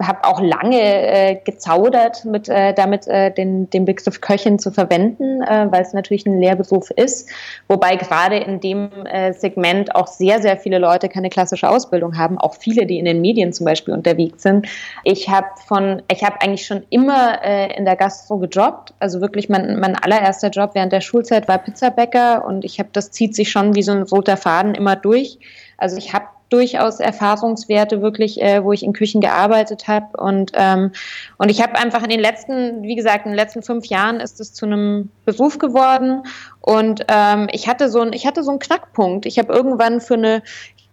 habe 0.00 0.24
auch 0.24 0.40
lange 0.40 0.80
äh, 0.80 1.40
gezaudert, 1.44 2.24
mit, 2.24 2.48
äh, 2.48 2.74
damit 2.74 3.06
äh, 3.06 3.30
den, 3.32 3.68
den 3.70 3.84
Begriff 3.84 4.20
Köchin 4.20 4.58
zu 4.58 4.70
verwenden, 4.70 5.42
äh, 5.42 5.66
weil 5.70 5.82
es 5.82 5.92
natürlich 5.92 6.26
ein 6.26 6.38
Lehrberuf 6.38 6.90
ist. 6.90 7.28
Wobei 7.68 7.96
gerade 7.96 8.36
in 8.36 8.60
dem 8.60 8.90
äh, 9.06 9.32
Segment 9.32 9.94
auch 9.94 10.06
sehr, 10.06 10.40
sehr 10.40 10.56
viele 10.56 10.78
Leute 10.78 11.08
keine 11.08 11.30
klassische 11.30 11.68
Ausbildung 11.68 12.05
Ausbildung 12.06 12.16
haben, 12.16 12.38
auch 12.38 12.54
viele, 12.54 12.86
die 12.86 12.98
in 12.98 13.04
den 13.04 13.20
Medien 13.20 13.52
zum 13.52 13.64
Beispiel 13.64 13.94
unterwegs 13.94 14.42
sind. 14.42 14.66
Ich 15.04 15.28
habe 15.28 15.46
von, 15.66 16.02
ich 16.10 16.22
habe 16.24 16.40
eigentlich 16.40 16.66
schon 16.66 16.82
immer 16.90 17.42
äh, 17.42 17.76
in 17.76 17.84
der 17.84 17.96
Gastro 17.96 18.38
gejobbt. 18.38 18.94
Also 19.00 19.20
wirklich 19.20 19.48
mein, 19.48 19.78
mein 19.80 19.96
allererster 19.96 20.50
Job 20.50 20.70
während 20.74 20.92
der 20.92 21.00
Schulzeit 21.00 21.48
war 21.48 21.58
Pizzabäcker 21.58 22.44
und 22.44 22.64
ich 22.64 22.78
habe, 22.78 22.90
das 22.92 23.10
zieht 23.10 23.34
sich 23.34 23.50
schon 23.50 23.74
wie 23.74 23.82
so 23.82 23.92
ein 23.92 24.02
roter 24.02 24.36
Faden 24.36 24.74
immer 24.74 24.96
durch. 24.96 25.38
Also 25.78 25.96
ich 25.96 26.12
habe 26.12 26.26
durchaus 26.48 27.00
Erfahrungswerte 27.00 28.02
wirklich, 28.02 28.40
äh, 28.40 28.62
wo 28.62 28.72
ich 28.72 28.84
in 28.84 28.92
Küchen 28.92 29.20
gearbeitet 29.20 29.88
habe 29.88 30.16
und 30.16 30.52
ähm, 30.54 30.92
und 31.38 31.50
ich 31.50 31.60
habe 31.60 31.74
einfach 31.74 32.04
in 32.04 32.08
den 32.08 32.20
letzten, 32.20 32.82
wie 32.82 32.94
gesagt, 32.94 33.26
in 33.26 33.32
den 33.32 33.36
letzten 33.36 33.62
fünf 33.62 33.86
Jahren 33.86 34.20
ist 34.20 34.40
es 34.40 34.54
zu 34.54 34.64
einem 34.64 35.10
Beruf 35.24 35.58
geworden 35.58 36.22
und 36.60 37.04
ähm, 37.08 37.48
ich 37.50 37.68
hatte 37.68 37.88
so 37.88 38.00
ein, 38.00 38.12
ich 38.12 38.26
hatte 38.26 38.44
so 38.44 38.50
einen 38.50 38.60
Knackpunkt. 38.60 39.26
Ich 39.26 39.38
habe 39.38 39.52
irgendwann 39.52 40.00
für 40.00 40.14
eine 40.14 40.42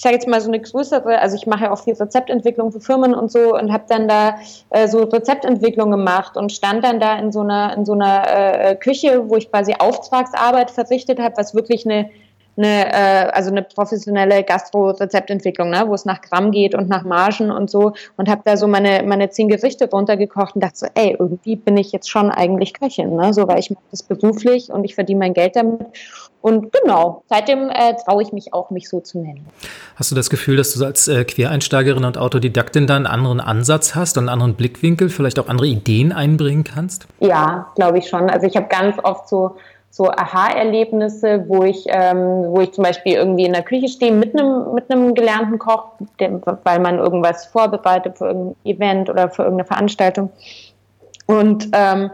sage 0.04 0.16
jetzt 0.16 0.28
mal 0.28 0.42
so 0.42 0.50
eine 0.50 0.60
größere, 0.60 1.20
also 1.20 1.36
ich 1.36 1.48
mache 1.48 1.66
ja 1.66 1.72
auch 1.72 1.84
viel 1.84 1.94
Rezeptentwicklung 1.94 2.72
für 2.72 2.80
Firmen 2.80 3.14
und 3.16 3.32
so 3.32 3.56
und 3.56 3.72
habe 3.74 3.86
dann 3.88 4.08
da 4.08 4.36
äh, 4.70 4.88
so 4.88 5.04
Rezeptentwicklung 5.04 5.90
gemacht 5.92 6.38
und 6.38 6.52
stand 6.52 6.84
dann 6.84 7.00
da 7.00 7.18
in 7.18 7.32
so 7.32 7.42
einer 7.42 7.76
in 7.76 7.86
so 7.86 7.94
einer 7.94 8.24
äh, 8.28 8.76
Küche, 8.76 9.30
wo 9.30 9.38
ich 9.38 9.50
quasi 9.50 9.76
Auftragsarbeit 9.80 10.72
verrichtet 10.72 11.20
habe, 11.20 11.36
was 11.38 11.56
wirklich 11.56 11.86
eine 11.86 12.10
eine, 12.58 12.94
äh, 12.94 13.32
also 13.32 13.52
eine 13.52 13.64
professionelle 13.64 14.44
Gastro-Rezeptentwicklung, 14.44 15.70
ne, 15.70 15.84
wo 15.88 15.94
es 15.94 16.06
nach 16.06 16.22
Gramm 16.22 16.52
geht 16.52 16.76
und 16.76 16.90
nach 16.90 17.04
Margen 17.04 17.52
und 17.52 17.70
so 17.70 17.94
und 18.18 18.30
habe 18.30 18.42
da 18.46 18.58
so 18.58 18.68
meine, 18.68 19.04
meine 19.04 19.30
zehn 19.30 19.48
Gerichte 19.50 19.90
runtergekocht 19.90 20.56
und 20.56 20.64
dachte 20.64 20.78
so, 20.78 20.88
ey, 20.94 21.16
irgendwie 21.18 21.56
bin 21.56 21.78
ich 21.78 21.92
jetzt 21.92 22.10
schon 22.10 22.32
eigentlich 22.32 22.74
Köchin, 22.74 23.16
ne, 23.16 23.34
so, 23.34 23.48
weil 23.48 23.60
ich 23.60 23.70
mache 23.70 23.84
das 23.92 24.04
beruflich 24.04 24.70
und 24.70 24.84
ich 24.84 24.96
verdiene 24.96 25.20
mein 25.20 25.34
Geld 25.34 25.56
damit 25.56 25.88
und 26.44 26.74
genau, 26.74 27.24
seitdem 27.30 27.70
äh, 27.70 27.96
traue 28.06 28.22
ich 28.22 28.34
mich 28.34 28.54
auch, 28.54 28.70
mich 28.70 28.90
so 28.90 29.00
zu 29.00 29.18
nennen. 29.18 29.48
Hast 29.96 30.12
du 30.12 30.16
das 30.16 30.30
Gefühl, 30.30 30.58
dass 30.58 30.74
du 30.74 30.84
als 30.84 31.08
äh, 31.08 31.24
Quereinsteigerin 31.24 32.04
und 32.04 32.18
Autodidaktin 32.18 32.86
da 32.86 32.98
einen 32.98 33.08
anderen 33.08 33.40
Ansatz 33.40 33.96
hast 33.96 34.18
und 34.18 34.24
einen 34.24 34.30
anderen 34.30 34.56
Blickwinkel, 34.56 35.08
vielleicht 35.08 35.40
auch 35.40 35.48
andere 35.48 35.68
Ideen 35.68 36.12
einbringen 36.12 36.66
kannst? 36.66 37.08
Ja, 37.22 37.72
glaube 37.76 38.00
ich 38.00 38.10
schon. 38.10 38.30
Also 38.30 38.46
ich 38.46 38.58
habe 38.58 38.68
ganz 38.68 38.98
oft 39.04 39.30
so 39.30 39.56
so 39.96 40.10
Aha-Erlebnisse, 40.10 41.46
wo 41.48 41.62
ich, 41.62 41.86
ähm, 41.88 42.46
wo 42.48 42.62
ich 42.62 42.72
zum 42.72 42.84
Beispiel 42.84 43.14
irgendwie 43.14 43.46
in 43.46 43.54
der 43.54 43.62
Küche 43.62 43.88
stehe 43.88 44.12
mit 44.12 44.34
einem 44.34 44.74
mit 44.74 44.90
einem 44.90 45.14
gelernten 45.14 45.60
Koch, 45.60 45.90
dem, 46.20 46.42
weil 46.64 46.80
man 46.80 46.98
irgendwas 46.98 47.46
vorbereitet 47.46 48.18
für 48.18 48.26
irgendein 48.26 48.56
Event 48.66 49.10
oder 49.12 49.30
für 49.30 49.44
irgendeine 49.44 49.68
Veranstaltung. 49.68 50.32
Und 51.28 51.70
ähm, 51.74 52.10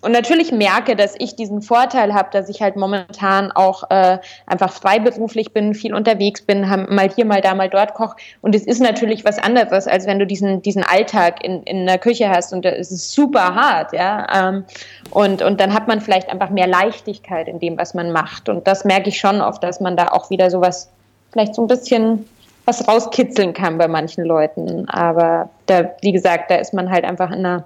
und 0.00 0.12
natürlich 0.12 0.52
merke, 0.52 0.94
dass 0.94 1.14
ich 1.18 1.34
diesen 1.34 1.60
Vorteil 1.60 2.14
habe, 2.14 2.28
dass 2.30 2.48
ich 2.48 2.62
halt 2.62 2.76
momentan 2.76 3.50
auch 3.50 3.90
äh, 3.90 4.18
einfach 4.46 4.72
freiberuflich 4.72 5.52
bin, 5.52 5.74
viel 5.74 5.92
unterwegs 5.92 6.42
bin, 6.42 6.60
mal 6.60 7.10
hier, 7.14 7.24
mal 7.24 7.40
da, 7.40 7.54
mal 7.54 7.68
dort 7.68 7.94
koche. 7.94 8.16
Und 8.40 8.54
es 8.54 8.64
ist 8.64 8.80
natürlich 8.80 9.24
was 9.24 9.38
anderes, 9.38 9.88
als 9.88 10.06
wenn 10.06 10.18
du 10.18 10.26
diesen, 10.26 10.62
diesen 10.62 10.84
Alltag 10.84 11.42
in, 11.44 11.62
in 11.64 11.86
der 11.86 11.98
Küche 11.98 12.28
hast 12.28 12.52
und 12.52 12.64
es 12.64 12.92
ist 12.92 13.12
super 13.12 13.54
hart, 13.54 13.92
ja. 13.92 14.48
Ähm, 14.48 14.64
und, 15.10 15.42
und 15.42 15.60
dann 15.60 15.74
hat 15.74 15.88
man 15.88 16.00
vielleicht 16.00 16.28
einfach 16.28 16.50
mehr 16.50 16.68
Leichtigkeit 16.68 17.48
in 17.48 17.58
dem, 17.58 17.76
was 17.76 17.94
man 17.94 18.12
macht. 18.12 18.48
Und 18.48 18.68
das 18.68 18.84
merke 18.84 19.08
ich 19.08 19.18
schon 19.18 19.40
oft, 19.40 19.62
dass 19.64 19.80
man 19.80 19.96
da 19.96 20.08
auch 20.08 20.30
wieder 20.30 20.50
sowas, 20.50 20.90
vielleicht 21.32 21.56
so 21.56 21.62
ein 21.62 21.68
bisschen 21.68 22.28
was 22.66 22.86
rauskitzeln 22.86 23.52
kann 23.52 23.78
bei 23.78 23.88
manchen 23.88 24.24
Leuten. 24.24 24.88
Aber 24.88 25.48
da, 25.66 25.90
wie 26.02 26.12
gesagt, 26.12 26.50
da 26.50 26.56
ist 26.56 26.72
man 26.72 26.90
halt 26.90 27.04
einfach 27.04 27.30
in 27.30 27.38
einer 27.38 27.64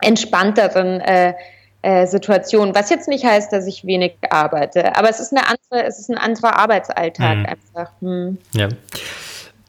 entspannteren 0.00 1.00
äh, 1.00 1.34
äh, 1.84 2.06
Situation. 2.06 2.74
Was 2.74 2.88
jetzt 2.88 3.08
nicht 3.08 3.24
heißt, 3.24 3.52
dass 3.52 3.66
ich 3.66 3.84
wenig 3.84 4.16
arbeite, 4.30 4.96
aber 4.96 5.10
es 5.10 5.20
ist 5.20 5.32
eine 5.32 5.42
andere, 5.46 5.86
es 5.86 5.98
ist 5.98 6.08
ein 6.08 6.16
anderer 6.16 6.58
Arbeitsalltag 6.58 7.38
mhm. 7.38 7.46
einfach. 7.46 7.92
Hm. 8.00 8.38
Ja. 8.52 8.68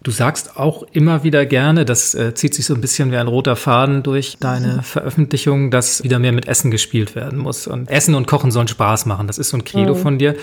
Du 0.01 0.11
sagst 0.11 0.55
auch 0.55 0.83
immer 0.91 1.23
wieder 1.23 1.47
gerne, 1.47 1.83
das 1.83 2.13
äh, 2.13 2.35
zieht 2.35 2.53
sich 2.53 2.67
so 2.67 2.75
ein 2.75 2.79
bisschen 2.79 3.11
wie 3.11 3.17
ein 3.17 3.27
roter 3.27 3.55
Faden 3.55 4.03
durch 4.03 4.37
deine 4.39 4.83
Veröffentlichung, 4.83 5.71
dass 5.71 6.03
wieder 6.03 6.19
mehr 6.19 6.31
mit 6.31 6.47
Essen 6.47 6.69
gespielt 6.69 7.15
werden 7.15 7.39
muss. 7.39 7.65
Und 7.65 7.89
Essen 7.89 8.13
und 8.13 8.27
Kochen 8.27 8.51
sollen 8.51 8.67
Spaß 8.67 9.07
machen. 9.07 9.25
Das 9.25 9.39
ist 9.39 9.49
so 9.49 9.57
ein 9.57 9.63
Credo 9.63 9.95
mhm. 9.95 9.99
von 9.99 10.19
dir. 10.19 10.35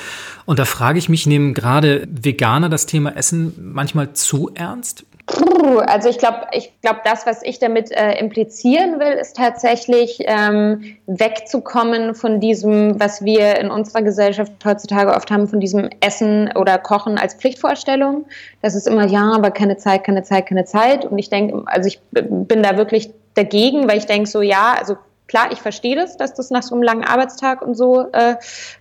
Und 0.46 0.58
da 0.58 0.64
frage 0.64 0.98
ich 0.98 1.08
mich, 1.08 1.28
nehmen 1.28 1.54
gerade 1.54 2.08
Veganer 2.10 2.70
das 2.70 2.86
Thema 2.86 3.16
Essen 3.16 3.54
manchmal 3.72 4.14
zu 4.14 4.50
ernst? 4.52 5.04
Also 5.86 6.08
ich 6.08 6.18
glaube, 6.18 6.46
ich 6.52 6.72
glaube, 6.82 7.00
das, 7.04 7.26
was 7.26 7.42
ich 7.42 7.58
damit 7.58 7.90
äh, 7.92 8.18
implizieren 8.18 8.98
will, 8.98 9.12
ist 9.12 9.36
tatsächlich 9.36 10.18
ähm, 10.20 10.96
wegzukommen 11.06 12.14
von 12.14 12.40
diesem, 12.40 12.98
was 13.00 13.24
wir 13.24 13.58
in 13.58 13.70
unserer 13.70 14.02
Gesellschaft 14.02 14.52
heutzutage 14.64 15.14
oft 15.14 15.30
haben, 15.30 15.48
von 15.48 15.60
diesem 15.60 15.88
Essen 16.00 16.50
oder 16.56 16.78
Kochen 16.78 17.18
als 17.18 17.34
Pflichtvorstellung. 17.34 18.26
Das 18.60 18.74
ist 18.74 18.86
immer 18.86 19.06
ja, 19.06 19.32
aber 19.34 19.50
keine 19.50 19.76
Zeit, 19.76 20.04
keine 20.04 20.22
Zeit, 20.22 20.46
keine 20.46 20.64
Zeit. 20.64 21.04
Und 21.04 21.18
ich 21.18 21.30
denke, 21.30 21.62
also 21.66 21.86
ich 21.88 22.00
bin 22.10 22.62
da 22.62 22.76
wirklich 22.76 23.10
dagegen, 23.34 23.88
weil 23.88 23.98
ich 23.98 24.06
denke 24.06 24.28
so, 24.28 24.42
ja, 24.42 24.74
also 24.78 24.96
klar, 25.28 25.50
ich 25.52 25.60
verstehe 25.60 25.96
das, 25.96 26.16
dass 26.16 26.34
das 26.34 26.50
nach 26.50 26.62
so 26.62 26.74
einem 26.74 26.82
langen 26.82 27.04
Arbeitstag 27.04 27.62
und 27.62 27.74
so 27.74 28.06
äh, 28.12 28.36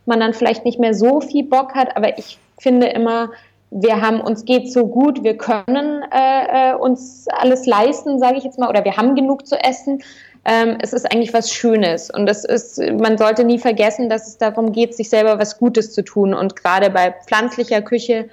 man 0.05 0.19
dann 0.19 0.33
vielleicht 0.33 0.65
nicht 0.65 0.79
mehr 0.79 0.93
so 0.93 1.21
viel 1.21 1.43
Bock 1.43 1.75
hat, 1.75 1.95
aber 1.95 2.17
ich 2.17 2.39
finde 2.59 2.87
immer 2.87 3.31
wir 3.71 4.01
haben 4.01 4.19
uns 4.19 4.43
geht 4.43 4.71
so 4.71 4.85
gut, 4.85 5.23
wir 5.23 5.37
können 5.37 6.03
äh, 6.11 6.71
äh, 6.71 6.75
uns 6.75 7.25
alles 7.29 7.65
leisten, 7.65 8.19
sage 8.19 8.37
ich 8.37 8.43
jetzt 8.43 8.59
mal, 8.59 8.69
oder 8.69 8.83
wir 8.83 8.97
haben 8.97 9.15
genug 9.15 9.47
zu 9.47 9.55
essen. 9.55 10.03
Ähm, 10.43 10.77
es 10.81 10.91
ist 10.91 11.11
eigentlich 11.11 11.33
was 11.33 11.51
Schönes 11.51 12.09
und 12.09 12.27
es 12.27 12.43
ist, 12.43 12.79
man 12.99 13.17
sollte 13.17 13.43
nie 13.43 13.59
vergessen, 13.59 14.09
dass 14.09 14.27
es 14.27 14.37
darum 14.37 14.71
geht, 14.71 14.95
sich 14.95 15.09
selber 15.09 15.39
was 15.39 15.57
Gutes 15.57 15.93
zu 15.93 16.03
tun 16.03 16.33
und 16.33 16.55
gerade 16.55 16.89
bei 16.89 17.11
pflanzlicher 17.11 17.81
Küche 17.81 18.27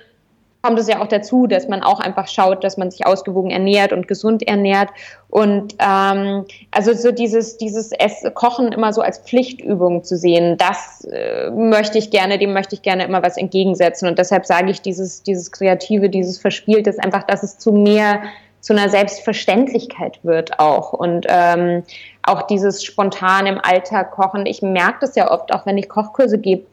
kommt 0.63 0.79
es 0.79 0.89
ja 0.89 1.01
auch 1.01 1.07
dazu, 1.07 1.47
dass 1.47 1.69
man 1.69 1.83
auch 1.83 2.01
einfach 2.01 2.27
schaut, 2.27 2.65
dass 2.65 2.77
man 2.77 2.91
sich 2.91 3.07
ausgewogen 3.07 3.51
ernährt 3.51 3.93
und 3.93 4.09
gesund 4.09 4.47
ernährt. 4.47 4.91
Und 5.29 5.75
ähm, 5.79 6.45
also 6.73 6.93
so 6.95 7.13
dieses, 7.13 7.59
dieses 7.59 7.93
Ess 7.93 8.25
Kochen 8.35 8.73
immer 8.73 8.93
so 8.93 9.01
als 9.01 9.19
Pflichtübung 9.19 10.03
zu 10.03 10.17
sehen, 10.17 10.57
das 10.59 11.05
äh, 11.05 11.51
möchte 11.51 11.99
ich 11.99 12.11
gerne, 12.11 12.39
dem 12.39 12.53
möchte 12.53 12.75
ich 12.75 12.83
gerne 12.83 13.05
immer 13.05 13.23
was 13.23 13.37
entgegensetzen. 13.37 14.09
Und 14.09 14.19
deshalb 14.19 14.47
sage 14.47 14.71
ich, 14.71 14.83
dieses, 14.83 15.23
dieses 15.23 15.53
Kreative, 15.53 16.09
dieses 16.09 16.39
Verspielte 16.39 16.91
ist 16.91 17.03
einfach, 17.03 17.23
dass 17.23 17.43
es 17.43 17.59
zu 17.59 17.73
mehr 17.73 18.21
zu 18.61 18.73
einer 18.73 18.89
Selbstverständlichkeit 18.89 20.19
wird 20.25 20.59
auch. 20.59 20.93
Und 20.93 21.27
ähm, 21.29 21.85
auch 22.25 22.43
dieses 22.43 22.85
spontan 22.85 23.47
im 23.47 23.61
Alltag 23.63 24.11
kochen. 24.11 24.45
Ich 24.47 24.63
merke 24.63 24.99
das 25.01 25.15
ja 25.15 25.31
oft, 25.31 25.53
auch 25.55 25.65
wenn 25.67 25.79
ich 25.79 25.89
Kochkurse 25.89 26.39
gebe, 26.39 26.67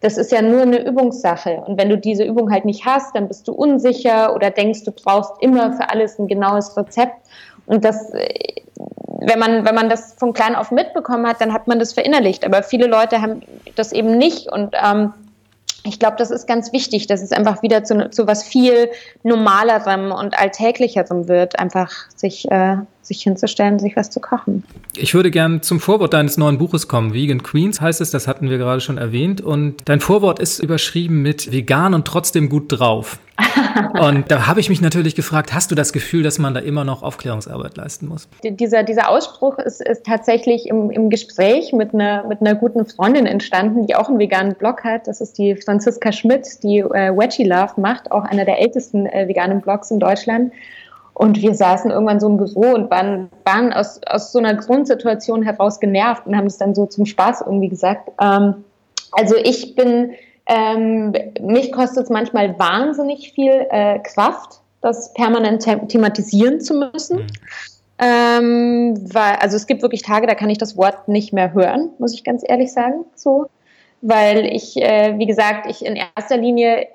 das 0.00 0.16
ist 0.16 0.32
ja 0.32 0.40
nur 0.42 0.62
eine 0.62 0.86
Übungssache. 0.86 1.62
Und 1.66 1.78
wenn 1.78 1.90
du 1.90 1.98
diese 1.98 2.24
Übung 2.24 2.50
halt 2.50 2.64
nicht 2.64 2.86
hast, 2.86 3.14
dann 3.14 3.28
bist 3.28 3.46
du 3.46 3.52
unsicher 3.52 4.34
oder 4.34 4.50
denkst, 4.50 4.84
du 4.84 4.92
brauchst 4.92 5.32
immer 5.40 5.72
für 5.74 5.90
alles 5.90 6.18
ein 6.18 6.26
genaues 6.26 6.76
Rezept. 6.76 7.16
Und 7.66 7.84
das, 7.84 8.10
äh, 8.10 8.62
wenn 9.20 9.38
man, 9.38 9.66
wenn 9.66 9.74
man 9.74 9.90
das 9.90 10.14
von 10.14 10.32
klein 10.32 10.54
auf 10.54 10.70
mitbekommen 10.70 11.26
hat, 11.26 11.40
dann 11.40 11.52
hat 11.52 11.68
man 11.68 11.78
das 11.78 11.92
verinnerlicht. 11.92 12.46
Aber 12.46 12.62
viele 12.62 12.86
Leute 12.86 13.20
haben 13.20 13.42
das 13.76 13.92
eben 13.92 14.16
nicht. 14.16 14.50
Und 14.50 14.74
ähm, 14.82 15.12
ich 15.84 15.98
glaube, 15.98 16.16
das 16.16 16.30
ist 16.30 16.46
ganz 16.46 16.72
wichtig, 16.72 17.06
dass 17.06 17.22
es 17.22 17.32
einfach 17.32 17.62
wieder 17.62 17.84
zu, 17.84 18.10
zu 18.10 18.26
was 18.26 18.42
viel 18.42 18.90
normalerem 19.22 20.12
und 20.12 20.38
alltäglicherem 20.38 21.28
wird, 21.28 21.58
einfach 21.58 21.90
sich, 22.16 22.50
äh, 22.50 22.76
sich 23.02 23.22
hinzustellen, 23.22 23.78
sich 23.78 23.96
was 23.96 24.10
zu 24.10 24.20
kochen. 24.20 24.64
Ich 24.96 25.14
würde 25.14 25.30
gern 25.30 25.62
zum 25.62 25.80
Vorwort 25.80 26.12
deines 26.12 26.36
neuen 26.36 26.58
Buches 26.58 26.88
kommen. 26.88 27.14
Vegan 27.14 27.42
Queens 27.42 27.80
heißt 27.80 28.00
es, 28.00 28.10
das 28.10 28.28
hatten 28.28 28.50
wir 28.50 28.58
gerade 28.58 28.80
schon 28.80 28.98
erwähnt. 28.98 29.40
Und 29.40 29.76
dein 29.86 30.00
Vorwort 30.00 30.38
ist 30.38 30.58
überschrieben 30.58 31.22
mit 31.22 31.52
vegan 31.52 31.94
und 31.94 32.06
trotzdem 32.06 32.48
gut 32.48 32.66
drauf. 32.68 33.18
und 34.00 34.30
da 34.30 34.46
habe 34.46 34.60
ich 34.60 34.68
mich 34.68 34.80
natürlich 34.80 35.14
gefragt, 35.14 35.54
hast 35.54 35.70
du 35.70 35.74
das 35.74 35.92
Gefühl, 35.92 36.22
dass 36.22 36.38
man 36.38 36.54
da 36.54 36.60
immer 36.60 36.84
noch 36.84 37.02
Aufklärungsarbeit 37.02 37.76
leisten 37.76 38.06
muss? 38.06 38.28
Dieser, 38.44 38.82
dieser 38.82 39.08
Ausspruch 39.08 39.58
ist, 39.58 39.80
ist 39.80 40.04
tatsächlich 40.04 40.68
im, 40.68 40.90
im 40.90 41.10
Gespräch 41.10 41.72
mit 41.72 41.94
einer, 41.94 42.26
mit 42.26 42.40
einer 42.40 42.54
guten 42.54 42.86
Freundin 42.86 43.26
entstanden, 43.26 43.86
die 43.86 43.94
auch 43.94 44.08
einen 44.08 44.18
veganen 44.18 44.54
Blog 44.54 44.84
hat. 44.84 45.06
Das 45.06 45.20
ist 45.20 45.38
die 45.38 45.56
Franziska 45.56 46.12
Schmidt, 46.12 46.62
die 46.62 46.78
äh, 46.78 47.16
Veggie 47.16 47.44
Love 47.44 47.80
macht, 47.80 48.12
auch 48.12 48.24
einer 48.24 48.44
der 48.44 48.60
ältesten 48.60 49.06
äh, 49.06 49.26
veganen 49.26 49.60
Blogs 49.60 49.90
in 49.90 50.00
Deutschland. 50.00 50.52
Und 51.20 51.42
wir 51.42 51.54
saßen 51.54 51.90
irgendwann 51.90 52.18
so 52.18 52.28
im 52.28 52.38
Büro 52.38 52.72
und 52.72 52.90
waren, 52.90 53.28
waren 53.44 53.74
aus, 53.74 54.00
aus 54.06 54.32
so 54.32 54.38
einer 54.38 54.54
Grundsituation 54.54 55.42
heraus 55.42 55.78
genervt 55.78 56.26
und 56.26 56.34
haben 56.34 56.46
es 56.46 56.56
dann 56.56 56.74
so 56.74 56.86
zum 56.86 57.04
Spaß 57.04 57.42
irgendwie 57.42 57.68
gesagt. 57.68 58.10
Ähm, 58.18 58.64
also 59.12 59.36
ich 59.36 59.74
bin 59.74 60.12
ähm, 60.46 61.12
mich 61.42 61.72
kostet 61.72 62.04
es 62.04 62.08
manchmal 62.08 62.58
wahnsinnig 62.58 63.32
viel 63.34 63.66
äh, 63.68 63.98
Kraft, 63.98 64.62
das 64.80 65.12
permanent 65.12 65.62
the 65.62 65.76
thematisieren 65.88 66.62
zu 66.62 66.72
müssen. 66.72 67.18
Mhm. 67.18 67.26
Ähm, 67.98 69.12
weil, 69.12 69.36
also 69.40 69.56
es 69.56 69.66
gibt 69.66 69.82
wirklich 69.82 70.00
Tage, 70.00 70.26
da 70.26 70.34
kann 70.34 70.48
ich 70.48 70.56
das 70.56 70.78
Wort 70.78 71.06
nicht 71.06 71.34
mehr 71.34 71.52
hören, 71.52 71.90
muss 71.98 72.14
ich 72.14 72.24
ganz 72.24 72.42
ehrlich 72.48 72.72
sagen. 72.72 73.04
So, 73.14 73.50
weil 74.00 74.46
ich, 74.46 74.80
äh, 74.80 75.18
wie 75.18 75.26
gesagt, 75.26 75.66
ich 75.68 75.84
in 75.84 75.96
erster 75.96 76.38
Linie 76.38 76.88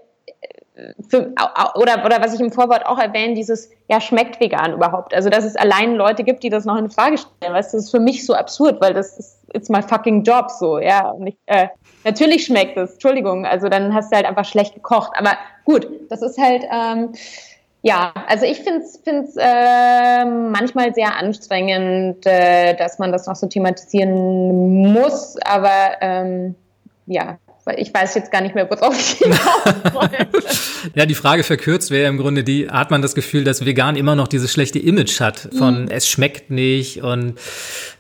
für, 1.10 1.34
oder, 1.76 2.06
oder 2.06 2.22
was 2.22 2.34
ich 2.34 2.40
im 2.40 2.52
Vorwort 2.52 2.86
auch 2.86 3.00
erwähne, 3.00 3.34
dieses, 3.34 3.70
ja, 3.88 4.02
schmeckt 4.02 4.40
vegan 4.40 4.74
überhaupt? 4.74 5.14
Also, 5.14 5.30
dass 5.30 5.46
es 5.46 5.56
allein 5.56 5.96
Leute 5.96 6.24
gibt, 6.24 6.44
die 6.44 6.50
das 6.50 6.66
noch 6.66 6.78
in 6.78 6.90
Frage 6.90 7.18
stellen, 7.18 7.54
weißt 7.54 7.74
du, 7.74 7.78
das 7.78 7.86
ist 7.86 7.92
für 7.92 8.00
mich 8.00 8.26
so 8.26 8.34
absurd, 8.34 8.82
weil 8.82 8.94
das 8.94 9.18
ist, 9.18 9.40
it's 9.54 9.70
my 9.70 9.82
fucking 9.82 10.24
job, 10.24 10.52
so, 10.52 10.80
ja. 10.80 11.10
Und 11.10 11.28
ich, 11.28 11.38
äh, 11.46 11.68
Natürlich 12.06 12.46
schmeckt 12.46 12.78
es, 12.78 12.94
Entschuldigung, 12.94 13.48
also 13.48 13.68
dann 13.68 13.94
hast 13.94 14.12
du 14.12 14.16
halt 14.16 14.28
einfach 14.28 14.46
schlecht 14.46 14.76
gekocht. 14.76 15.12
Aber 15.18 15.32
gut, 15.66 15.88
das 16.12 16.22
ist 16.22 16.38
halt, 16.38 16.64
ähm, 16.72 17.14
ja, 17.82 18.14
also 18.28 18.46
ich 18.46 18.62
finde 18.62 18.82
es 18.82 19.36
äh, 19.38 20.24
manchmal 20.24 20.94
sehr 20.94 21.16
anstrengend, 21.18 22.24
äh, 22.28 22.76
dass 22.76 23.00
man 23.00 23.12
das 23.12 23.26
noch 23.26 23.36
so 23.36 23.48
thematisieren 23.48 24.94
muss, 24.94 25.36
aber 25.44 25.98
ähm, 26.02 26.54
ja, 27.08 27.40
ich 27.78 27.94
weiß 27.94 28.16
jetzt 28.16 28.32
gar 28.32 28.42
nicht 28.42 28.54
mehr, 28.54 28.70
worauf 28.70 28.98
ich 28.98 29.18
hinaus 29.18 29.40
wollte. 29.94 30.28
Ja, 30.94 31.06
die 31.06 31.16
Frage 31.16 31.44
verkürzt 31.44 31.90
wäre 31.90 32.08
im 32.08 32.18
Grunde 32.18 32.44
die, 32.44 32.70
hat 32.70 32.92
man 32.92 33.02
das 33.02 33.16
Gefühl, 33.16 33.44
dass 33.44 33.66
vegan 33.66 33.96
immer 33.96 34.16
noch 34.16 34.28
dieses 34.28 34.52
schlechte 34.52 34.80
Image 34.80 35.20
hat 35.20 35.50
von 35.58 35.84
mhm. 35.84 35.88
es 35.90 36.08
schmeckt 36.08 36.52
nicht 36.52 37.02
und 37.02 37.36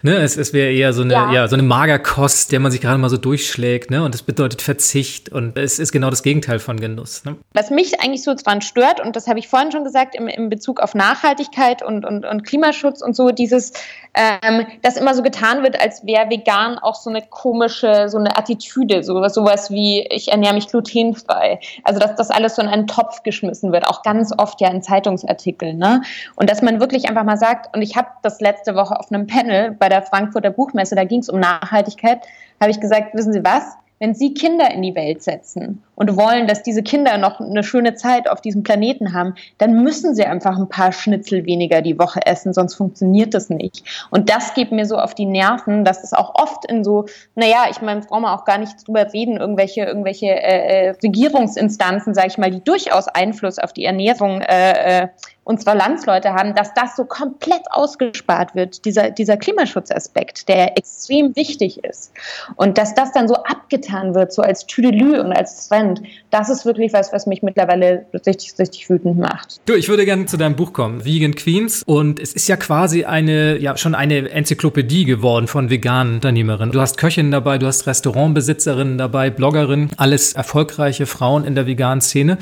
ne, 0.03 0.17
es, 0.17 0.37
es 0.37 0.53
wäre 0.53 0.71
eher 0.71 0.93
so 0.93 1.01
eine, 1.01 1.13
ja. 1.13 1.33
ja. 1.33 1.47
so 1.47 1.55
eine 1.55 1.63
Magerkost, 1.63 2.51
der 2.51 2.59
man 2.59 2.71
sich 2.71 2.81
gerade 2.81 2.97
mal 2.99 3.09
so 3.09 3.17
durchschlägt, 3.17 3.89
ne? 3.89 4.03
Und 4.03 4.13
das 4.13 4.21
bedeutet 4.21 4.61
Verzicht 4.61 5.29
und 5.29 5.57
es 5.57 5.79
ist 5.79 5.91
genau 5.91 6.09
das 6.09 6.21
Gegenteil 6.21 6.59
von 6.59 6.79
Genuss. 6.79 7.25
Ne? 7.25 7.35
Was 7.53 7.69
mich 7.71 8.01
eigentlich 8.01 8.23
so 8.23 8.33
dran 8.35 8.61
stört, 8.61 8.99
und 8.99 9.15
das 9.15 9.27
habe 9.27 9.39
ich 9.39 9.47
vorhin 9.47 9.71
schon 9.71 9.83
gesagt, 9.83 10.15
im, 10.15 10.27
im 10.27 10.49
Bezug 10.49 10.79
auf 10.79 10.93
Nachhaltigkeit 10.93 11.81
und, 11.81 12.05
und, 12.05 12.25
und 12.25 12.43
Klimaschutz 12.43 13.01
und 13.01 13.15
so, 13.15 13.31
dieses, 13.31 13.73
ähm, 14.15 14.65
dass 14.81 14.97
immer 14.97 15.13
so 15.13 15.21
getan 15.21 15.63
wird, 15.63 15.79
als 15.79 16.05
wäre 16.05 16.29
vegan 16.29 16.77
auch 16.79 16.95
so 16.95 17.09
eine 17.09 17.21
komische, 17.21 18.09
so 18.09 18.17
eine 18.17 18.37
Attitüde, 18.37 19.03
sowas, 19.03 19.33
sowas 19.33 19.69
wie, 19.71 20.07
ich 20.09 20.31
ernähre 20.31 20.53
mich 20.53 20.67
glutenfrei. 20.67 21.59
Also, 21.83 21.99
dass 21.99 22.15
das 22.15 22.31
alles 22.31 22.55
so 22.55 22.61
in 22.61 22.67
einen 22.67 22.87
Topf 22.87 23.23
geschmissen 23.23 23.71
wird, 23.71 23.85
auch 23.87 24.03
ganz 24.03 24.33
oft 24.37 24.61
ja 24.61 24.69
in 24.69 24.81
Zeitungsartikeln. 24.81 25.77
Ne? 25.77 26.01
Und 26.35 26.49
dass 26.49 26.61
man 26.61 26.79
wirklich 26.79 27.09
einfach 27.09 27.23
mal 27.23 27.37
sagt, 27.37 27.75
und 27.75 27.81
ich 27.81 27.95
habe 27.95 28.07
das 28.23 28.39
letzte 28.39 28.75
Woche 28.75 28.97
auf 28.99 29.11
einem 29.11 29.27
Panel 29.27 29.71
bei 29.71 29.89
der 29.89 30.01
Frankfurter 30.01 30.49
Buchmesse, 30.49 30.95
da 30.95 31.03
ging 31.03 31.19
es 31.19 31.29
um 31.29 31.39
Nachhaltigkeit, 31.39 32.21
habe 32.61 32.71
ich 32.71 32.79
gesagt, 32.79 33.13
wissen 33.13 33.33
Sie 33.33 33.43
was? 33.43 33.75
Wenn 33.99 34.13
Sie 34.13 34.33
Kinder 34.33 34.69
in 34.71 34.81
die 34.81 34.93
Welt 34.93 35.23
setzen 35.23 35.81
und 35.95 36.17
wollen, 36.17 36.47
dass 36.47 36.63
diese 36.63 36.83
Kinder 36.83 37.17
noch 37.17 37.39
eine 37.39 37.63
schöne 37.63 37.95
Zeit 37.95 38.29
auf 38.29 38.41
diesem 38.41 38.63
Planeten 38.63 39.13
haben, 39.13 39.35
dann 39.57 39.83
müssen 39.83 40.15
sie 40.15 40.25
einfach 40.25 40.57
ein 40.57 40.67
paar 40.67 40.91
Schnitzel 40.91 41.45
weniger 41.45 41.81
die 41.81 41.97
Woche 41.97 42.19
essen, 42.25 42.53
sonst 42.53 42.75
funktioniert 42.75 43.33
das 43.33 43.49
nicht. 43.49 43.83
Und 44.09 44.29
das 44.29 44.53
geht 44.53 44.71
mir 44.73 44.85
so 44.85 44.97
auf 44.97 45.15
die 45.15 45.25
Nerven, 45.25 45.85
dass 45.85 46.03
es 46.03 46.11
auch 46.11 46.35
oft 46.35 46.69
in 46.69 46.83
so, 46.83 47.05
naja, 47.35 47.67
ich 47.71 47.81
meine, 47.81 48.01
brauchen 48.01 48.23
wir 48.23 48.33
auch 48.33 48.43
gar 48.43 48.57
nicht 48.57 48.85
drüber 48.85 49.11
reden, 49.13 49.37
irgendwelche, 49.37 49.85
irgendwelche 49.85 50.27
äh, 50.27 50.87
äh 50.87 50.95
Regierungsinstanzen, 51.01 52.13
sage 52.13 52.27
ich 52.27 52.37
mal, 52.37 52.51
die 52.51 52.63
durchaus 52.63 53.07
Einfluss 53.07 53.59
auf 53.59 53.71
die 53.71 53.85
Ernährung 53.85 54.41
äh, 54.41 55.07
unserer 55.45 55.75
Landsleute 55.75 56.33
haben, 56.33 56.55
dass 56.55 56.73
das 56.73 56.95
so 56.95 57.05
komplett 57.05 57.61
ausgespart 57.69 58.55
wird, 58.55 58.83
dieser, 58.83 59.11
dieser 59.11 59.37
Klimaschutzaspekt, 59.37 60.49
der 60.49 60.75
extrem 60.75 61.35
wichtig 61.35 61.83
ist. 61.83 62.11
Und 62.55 62.79
dass 62.79 62.95
das 62.95 63.11
dann 63.13 63.27
so 63.27 63.35
abgetan 63.35 64.15
wird, 64.15 64.33
so 64.33 64.41
als 64.41 64.65
Tüdelü 64.65 65.19
und 65.19 65.31
als 65.31 65.69
Trend. 65.69 66.01
Das 66.31 66.49
ist 66.49 66.65
wirklich 66.65 66.93
was, 66.93 67.13
was 67.13 67.27
mich 67.27 67.43
mittlerweile 67.43 68.07
richtig, 68.25 68.55
richtig 68.57 68.89
wütend 68.89 69.19
macht. 69.19 69.61
Du, 69.67 69.75
ich 69.75 69.87
würde 69.87 70.05
gerne 70.05 70.25
zu 70.25 70.37
deinem 70.37 70.55
Buch 70.55 70.73
kommen, 70.73 71.05
Vegan 71.05 71.35
Queens. 71.35 71.83
Und 71.85 72.19
es 72.19 72.33
ist 72.33 72.47
ja 72.47 72.57
quasi 72.57 73.05
eine, 73.05 73.59
ja, 73.59 73.77
schon 73.77 73.93
eine 73.93 74.31
Enzyklopädie 74.31 75.05
geworden 75.05 75.47
von 75.47 75.69
veganen 75.69 76.15
Unternehmerinnen. 76.15 76.71
Du 76.71 76.81
hast 76.81 76.97
Köchinnen 76.97 77.31
dabei, 77.31 77.59
du 77.59 77.67
hast 77.67 77.85
Restaurantbesitzerinnen 77.85 78.97
dabei, 78.97 79.29
Bloggerinnen, 79.29 79.91
alles 79.97 80.33
erfolgreiche 80.33 81.05
Frauen 81.05 81.45
in 81.45 81.53
der 81.53 81.67
veganen 81.67 82.01
Szene. 82.01 82.39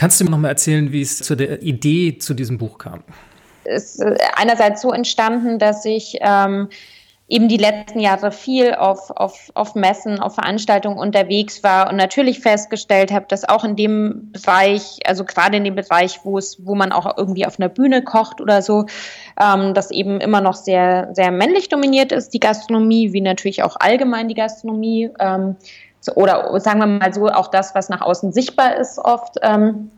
Kannst 0.00 0.18
du 0.18 0.24
mir 0.24 0.30
noch 0.30 0.38
mal 0.38 0.48
erzählen, 0.48 0.92
wie 0.92 1.02
es 1.02 1.18
zu 1.18 1.34
der 1.34 1.60
Idee 1.60 2.16
zu 2.16 2.32
diesem 2.32 2.56
Buch 2.56 2.78
kam? 2.78 3.04
Es 3.64 3.96
ist 3.96 4.02
einerseits 4.34 4.80
so 4.80 4.92
entstanden, 4.92 5.58
dass 5.58 5.84
ich 5.84 6.16
ähm, 6.22 6.70
eben 7.28 7.48
die 7.48 7.58
letzten 7.58 8.00
Jahre 8.00 8.32
viel 8.32 8.72
auf, 8.72 9.10
auf, 9.10 9.50
auf 9.52 9.74
Messen, 9.74 10.18
auf 10.18 10.36
Veranstaltungen 10.36 10.96
unterwegs 10.96 11.62
war 11.62 11.90
und 11.90 11.96
natürlich 11.96 12.40
festgestellt 12.40 13.12
habe, 13.12 13.26
dass 13.28 13.46
auch 13.46 13.62
in 13.62 13.76
dem 13.76 14.32
Bereich, 14.32 15.00
also 15.04 15.26
gerade 15.26 15.58
in 15.58 15.64
dem 15.64 15.74
Bereich, 15.74 16.20
wo 16.24 16.38
es, 16.38 16.64
wo 16.64 16.74
man 16.74 16.92
auch 16.92 17.18
irgendwie 17.18 17.44
auf 17.44 17.60
einer 17.60 17.68
Bühne 17.68 18.02
kocht 18.02 18.40
oder 18.40 18.62
so, 18.62 18.86
ähm, 19.38 19.74
das 19.74 19.90
eben 19.90 20.18
immer 20.22 20.40
noch 20.40 20.54
sehr, 20.54 21.10
sehr 21.12 21.30
männlich 21.30 21.68
dominiert 21.68 22.10
ist, 22.10 22.30
die 22.30 22.40
Gastronomie, 22.40 23.12
wie 23.12 23.20
natürlich 23.20 23.62
auch 23.64 23.76
allgemein 23.78 24.28
die 24.28 24.34
Gastronomie. 24.34 25.10
Ähm, 25.20 25.56
oder 26.16 26.58
sagen 26.60 26.80
wir 26.80 26.86
mal 26.86 27.12
so, 27.14 27.28
auch 27.28 27.48
das, 27.48 27.74
was 27.74 27.88
nach 27.88 28.00
außen 28.00 28.32
sichtbar 28.32 28.76
ist 28.76 28.98
oft. 28.98 29.36
Ähm, 29.42 29.90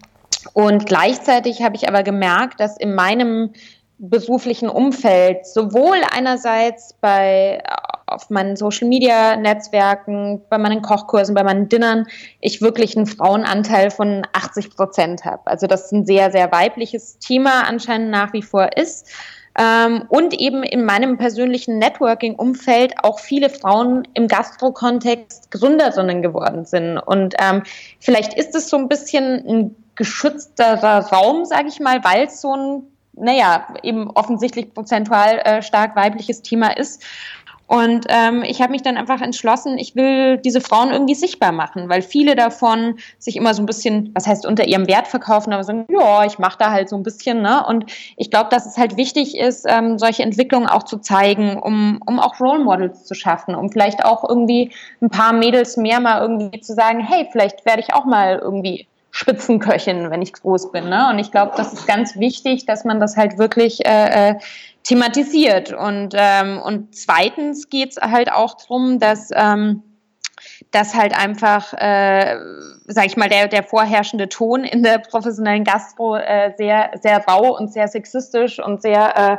und 0.55 0.87
gleichzeitig 0.87 1.63
habe 1.63 1.77
ich 1.77 1.89
aber 1.89 2.03
gemerkt, 2.03 2.61
dass 2.61 2.77
in 2.77 2.95
meinem 2.95 3.53
beruflichen 3.99 4.69
Umfeld, 4.69 5.47
sowohl 5.47 5.99
einerseits 6.13 6.95
bei 7.01 7.63
auf 8.07 8.31
meinen 8.31 8.57
Social 8.57 8.89
Media 8.89 9.37
Netzwerken, 9.37 10.43
bei 10.51 10.59
meinen 10.59 10.83
Kochkursen, 10.83 11.35
bei 11.35 11.45
meinen 11.45 11.69
Dinnern, 11.69 12.07
ich 12.41 12.61
wirklich 12.61 12.97
einen 12.97 13.07
Frauenanteil 13.07 13.91
von 13.91 14.27
80 14.33 14.77
Prozent 14.77 15.25
habe. 15.25 15.47
Also 15.47 15.67
das 15.67 15.93
ein 15.93 16.05
sehr, 16.05 16.31
sehr 16.31 16.51
weibliches 16.53 17.19
Thema 17.21 17.63
anscheinend 17.67 18.11
nach 18.11 18.33
wie 18.33 18.43
vor 18.43 18.77
ist. 18.77 19.09
Ähm, 19.59 20.05
und 20.09 20.35
eben 20.35 20.63
in 20.63 20.85
meinem 20.85 21.19
persönlichen 21.19 21.79
Networking-Umfeld 21.79 22.95
auch 23.03 23.21
viele 23.21 23.51
Frauen 23.51 24.09
im 24.15 24.29
Gastro-Kontext 24.29 25.51
Gründerinnen 25.51 26.23
geworden 26.23 26.65
sind. 26.65 26.99
Und 26.99 27.35
ähm, 27.39 27.63
vielleicht 28.01 28.35
ist 28.35 28.55
es 28.55 28.71
so 28.71 28.79
ein 28.79 28.89
bisschen 28.89 29.47
ein 29.47 29.77
geschützterer 29.95 31.07
Raum, 31.13 31.45
sage 31.45 31.69
ich 31.69 31.81
mal, 31.81 32.03
weil 32.03 32.27
es 32.27 32.41
so 32.41 32.55
ein 32.55 32.83
naja, 33.15 33.67
eben 33.83 34.11
offensichtlich 34.11 34.73
prozentual 34.73 35.39
äh, 35.45 35.63
stark 35.63 35.95
weibliches 35.97 36.41
Thema 36.43 36.77
ist. 36.77 37.03
Und 37.73 38.05
ähm, 38.11 38.43
ich 38.47 38.61
habe 38.61 38.73
mich 38.73 38.83
dann 38.83 38.99
einfach 38.99 39.23
entschlossen, 39.23 39.79
ich 39.79 39.97
will 39.97 40.37
diese 40.37 40.61
Frauen 40.61 40.91
irgendwie 40.91 41.15
sichtbar 41.15 41.53
machen, 41.53 41.89
weil 41.89 42.03
viele 42.03 42.37
davon 42.37 42.97
sich 43.19 43.35
immer 43.35 43.55
so 43.55 43.63
ein 43.63 43.67
bisschen, 43.67 44.11
was 44.15 44.27
heißt 44.27 44.45
unter 44.45 44.67
ihrem 44.67 44.87
Wert 44.89 45.09
verkaufen, 45.09 45.55
aber 45.55 45.65
sagen, 45.65 45.87
ja, 45.89 46.27
ich 46.27 46.39
mache 46.39 46.59
da 46.59 46.71
halt 46.71 46.91
so 46.91 46.97
ein 46.97 47.03
bisschen. 47.03 47.41
Ne? 47.41 47.65
Und 47.67 47.87
ich 48.19 48.31
glaube, 48.31 48.51
dass 48.51 48.67
es 48.67 48.77
halt 48.77 48.99
wichtig 48.99 49.39
ist, 49.39 49.65
ähm, 49.67 49.99
solche 49.99 50.23
Entwicklungen 50.23 50.67
auch 50.67 50.83
zu 50.83 50.99
zeigen, 50.99 51.59
um, 51.59 51.99
um 52.05 52.21
auch 52.21 52.39
Role 52.41 52.63
Models 52.63 53.07
zu 53.07 53.15
schaffen, 53.15 53.55
um 53.55 53.73
vielleicht 53.73 54.05
auch 54.05 54.29
irgendwie 54.29 54.71
ein 55.01 55.09
paar 55.09 55.33
Mädels 55.33 55.79
mehr 55.79 56.01
mal 56.01 56.21
irgendwie 56.21 56.61
zu 56.61 56.75
sagen, 56.75 57.01
hey, 57.01 57.27
vielleicht 57.33 57.65
werde 57.65 57.81
ich 57.81 57.95
auch 57.95 58.05
mal 58.05 58.39
irgendwie 58.39 58.87
Spitzenköchin, 59.13 60.11
wenn 60.11 60.21
ich 60.21 60.33
groß 60.33 60.73
bin. 60.73 60.89
Ne? 60.89 61.09
Und 61.11 61.19
ich 61.19 61.31
glaube, 61.31 61.53
das 61.57 61.73
ist 61.73 61.87
ganz 61.87 62.17
wichtig, 62.17 62.67
dass 62.67 62.85
man 62.85 62.99
das 62.99 63.17
halt 63.17 63.39
wirklich 63.39 63.87
äh, 63.87 64.31
äh, 64.31 64.35
thematisiert. 64.85 65.73
Und, 65.73 66.15
ähm, 66.17 66.61
und 66.61 66.95
zweitens 66.95 67.69
geht 67.69 67.93
es 67.93 67.97
halt 67.97 68.33
auch 68.33 68.55
darum, 68.57 68.99
dass, 68.99 69.31
ähm, 69.35 69.83
dass 70.71 70.95
halt 70.95 71.17
einfach, 71.17 71.73
äh, 71.75 72.37
sag 72.87 73.07
ich 73.07 73.17
mal, 73.17 73.29
der, 73.29 73.49
der 73.49 73.63
vorherrschende 73.63 74.29
Ton 74.29 74.65
in 74.65 74.83
der 74.83 74.99
professionellen 74.99 75.65
Gastro 75.65 76.17
äh, 76.17 76.53
sehr, 76.57 76.91
sehr 77.01 77.25
rau 77.27 77.57
und 77.57 77.73
sehr 77.73 77.89
sexistisch 77.89 78.59
und 78.59 78.83
sehr 78.83 79.17
äh, 79.17 79.37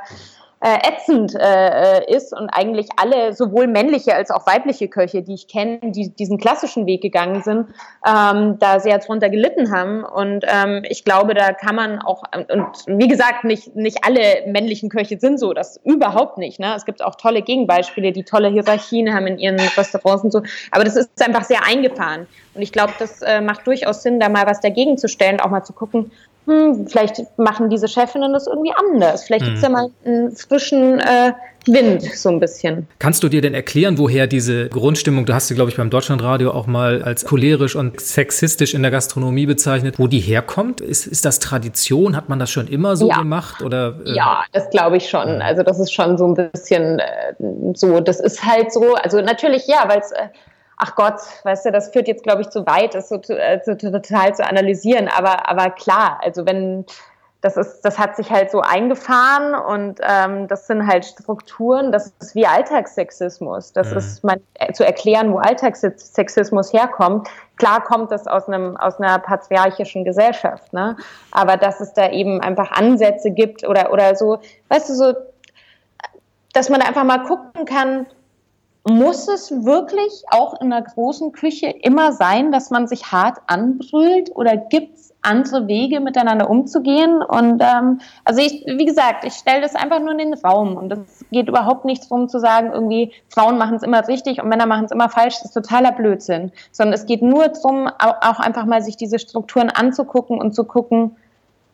äh, 0.63 0.77
ätzend 0.87 1.35
äh, 1.35 1.99
äh, 1.99 2.15
ist 2.15 2.31
und 2.31 2.49
eigentlich 2.49 2.87
alle, 2.95 3.33
sowohl 3.33 3.67
männliche 3.67 4.15
als 4.15 4.31
auch 4.31 4.47
weibliche 4.47 4.87
Köche, 4.87 5.21
die 5.21 5.33
ich 5.33 5.49
kenne, 5.49 5.79
die 5.83 6.15
diesen 6.15 6.37
klassischen 6.37 6.85
Weg 6.85 7.01
gegangen 7.01 7.43
sind, 7.43 7.67
ähm, 8.07 8.59
da 8.59 8.79
sehr 8.79 8.97
drunter 8.99 9.29
gelitten 9.29 9.75
haben. 9.75 10.05
Und 10.05 10.45
ähm, 10.47 10.85
ich 10.87 11.03
glaube, 11.03 11.33
da 11.33 11.51
kann 11.51 11.75
man 11.75 11.99
auch, 11.99 12.23
und 12.33 12.65
wie 12.87 13.09
gesagt, 13.09 13.43
nicht, 13.43 13.75
nicht 13.75 14.05
alle 14.05 14.47
männlichen 14.47 14.87
Köche 14.87 15.19
sind 15.19 15.37
so, 15.37 15.51
das 15.51 15.81
überhaupt 15.83 16.37
nicht. 16.37 16.61
Ne? 16.61 16.73
Es 16.77 16.85
gibt 16.85 17.03
auch 17.03 17.15
tolle 17.15 17.41
Gegenbeispiele, 17.41 18.13
die 18.13 18.23
tolle 18.23 18.47
Hierarchien 18.47 19.13
haben 19.13 19.27
in 19.27 19.39
ihren 19.39 19.59
Restaurants 19.59 20.23
und 20.23 20.31
so. 20.31 20.43
Aber 20.71 20.85
das 20.85 20.95
ist 20.95 21.21
einfach 21.21 21.43
sehr 21.43 21.65
eingefahren. 21.65 22.25
Und 22.53 22.61
ich 22.61 22.71
glaube, 22.71 22.93
das 22.99 23.21
äh, 23.21 23.41
macht 23.41 23.67
durchaus 23.67 24.01
Sinn, 24.01 24.21
da 24.21 24.29
mal 24.29 24.45
was 24.45 24.61
dagegen 24.61 24.97
zu 24.97 25.09
stellen, 25.09 25.41
auch 25.41 25.49
mal 25.49 25.63
zu 25.63 25.73
gucken, 25.73 26.11
hm, 26.45 26.87
vielleicht 26.87 27.21
machen 27.37 27.69
diese 27.69 27.87
Chefinnen 27.87 28.33
das 28.33 28.47
irgendwie 28.47 28.73
anders. 28.75 29.25
Vielleicht 29.25 29.45
gibt 29.45 29.57
es 29.57 29.63
ja 29.63 29.69
mhm. 29.69 29.75
mal 29.75 29.89
einen 30.05 30.31
frischen 30.35 30.99
äh, 30.99 31.33
Wind, 31.65 32.01
so 32.01 32.29
ein 32.29 32.39
bisschen. 32.39 32.87
Kannst 32.99 33.23
du 33.23 33.29
dir 33.29 33.41
denn 33.41 33.53
erklären, 33.53 33.97
woher 33.97 34.27
diese 34.27 34.67
Grundstimmung, 34.67 35.25
du 35.25 35.33
hast 35.33 35.47
sie, 35.47 35.55
glaube 35.55 35.71
ich, 35.71 35.77
beim 35.77 35.89
Deutschlandradio 35.89 36.51
auch 36.51 36.67
mal 36.67 37.01
als 37.01 37.25
cholerisch 37.25 37.75
und 37.75 38.01
sexistisch 38.01 38.73
in 38.73 38.81
der 38.81 38.91
Gastronomie 38.91 39.45
bezeichnet, 39.45 39.97
wo 39.97 40.07
die 40.07 40.19
herkommt? 40.19 40.81
Ist, 40.81 41.07
ist 41.07 41.23
das 41.23 41.39
Tradition? 41.39 42.17
Hat 42.17 42.27
man 42.27 42.39
das 42.39 42.51
schon 42.51 42.67
immer 42.67 42.97
so 42.97 43.07
ja. 43.07 43.17
gemacht? 43.17 43.61
Oder, 43.61 43.99
äh? 44.05 44.13
Ja, 44.13 44.43
das 44.51 44.69
glaube 44.69 44.97
ich 44.97 45.07
schon. 45.07 45.41
Also 45.41 45.63
das 45.63 45.79
ist 45.79 45.93
schon 45.93 46.17
so 46.17 46.27
ein 46.27 46.33
bisschen 46.51 46.99
äh, 46.99 47.33
so, 47.73 48.01
das 48.01 48.19
ist 48.19 48.43
halt 48.43 48.73
so, 48.73 48.95
also 48.95 49.21
natürlich 49.21 49.65
ja, 49.67 49.85
weil 49.87 49.99
es 49.99 50.11
äh, 50.11 50.27
ach 50.77 50.95
Gott, 50.95 51.19
weißt 51.43 51.65
du, 51.65 51.71
das 51.71 51.89
führt 51.89 52.07
jetzt, 52.07 52.23
glaube 52.23 52.41
ich, 52.41 52.49
zu 52.49 52.65
weit, 52.65 52.95
das 52.95 53.09
so, 53.09 53.17
zu, 53.17 53.37
äh, 53.37 53.61
so 53.63 53.75
total 53.75 54.35
zu 54.35 54.45
analysieren. 54.45 55.07
Aber, 55.07 55.49
aber 55.49 55.69
klar, 55.69 56.19
also 56.21 56.45
wenn 56.45 56.85
das 57.43 57.57
ist, 57.57 57.81
das 57.81 57.99
hat 57.99 58.15
sich 58.15 58.31
halt 58.31 58.51
so 58.51 58.61
eingefahren 58.61 59.53
und 59.53 59.99
ähm, 60.01 60.47
das 60.47 60.65
sind 60.65 60.87
halt 60.87 61.03
Strukturen, 61.03 61.91
das 61.91 62.13
ist 62.21 62.35
wie 62.35 62.47
Alltagssexismus. 62.47 63.73
Das 63.73 63.91
mhm. 63.91 63.97
ist 63.97 64.23
man, 64.23 64.39
äh, 64.53 64.71
zu 64.71 64.85
erklären, 64.85 65.33
wo 65.33 65.39
Alltagssexismus 65.39 66.71
herkommt. 66.71 67.27
Klar 67.57 67.83
kommt 67.83 68.11
das 68.11 68.27
aus 68.27 68.47
einem 68.47 68.77
aus 68.77 68.97
einer 68.97 69.19
patriarchischen 69.19 70.05
Gesellschaft, 70.05 70.71
ne? 70.71 70.95
Aber 71.31 71.57
dass 71.57 71.81
es 71.81 71.91
da 71.91 72.09
eben 72.11 72.39
einfach 72.39 72.71
Ansätze 72.71 73.29
gibt 73.29 73.67
oder 73.67 73.91
oder 73.91 74.15
so, 74.15 74.39
weißt 74.69 74.89
du 74.89 74.93
so, 74.93 75.13
dass 76.53 76.69
man 76.69 76.81
einfach 76.81 77.03
mal 77.03 77.23
gucken 77.23 77.65
kann, 77.65 78.05
muss 78.85 79.29
es 79.29 79.49
wirklich 79.63 80.23
auch 80.29 80.59
in 80.59 80.73
einer 80.73 80.81
großen 80.81 81.31
Küche 81.31 81.67
immer 81.67 82.11
sein, 82.11 82.51
dass 82.51 82.69
man 82.69 82.87
sich 82.87 83.11
hart 83.13 83.37
anbrüllt 83.47 84.35
oder 84.35 84.57
gibt 84.57 84.97
es 84.97 85.13
andere 85.21 85.67
Wege, 85.67 86.01
miteinander 86.01 86.49
umzugehen? 86.49 87.21
Und 87.21 87.61
ähm, 87.61 88.01
also 88.25 88.41
ich, 88.41 88.65
wie 88.67 88.85
gesagt, 88.85 89.23
ich 89.23 89.33
stelle 89.33 89.61
das 89.61 89.75
einfach 89.75 90.01
nur 90.01 90.11
in 90.11 90.17
den 90.17 90.33
Raum 90.33 90.75
und 90.75 90.91
es 90.91 91.25
geht 91.31 91.47
überhaupt 91.47 91.85
nicht 91.85 92.03
darum 92.03 92.27
zu 92.27 92.39
sagen, 92.39 92.71
irgendwie 92.73 93.13
Frauen 93.29 93.57
machen 93.57 93.75
es 93.77 93.83
immer 93.83 94.05
richtig 94.05 94.41
und 94.41 94.49
Männer 94.49 94.65
machen 94.65 94.85
es 94.85 94.91
immer 94.91 95.07
falsch. 95.07 95.35
Das 95.35 95.45
ist 95.45 95.53
totaler 95.53 95.93
Blödsinn, 95.93 96.51
sondern 96.71 96.93
es 96.93 97.05
geht 97.05 97.21
nur 97.21 97.47
darum, 97.47 97.87
auch 97.87 98.39
einfach 98.39 98.65
mal 98.65 98.81
sich 98.81 98.97
diese 98.97 99.17
Strukturen 99.17 99.69
anzugucken 99.69 100.39
und 100.39 100.53
zu 100.53 100.65
gucken, 100.65 101.15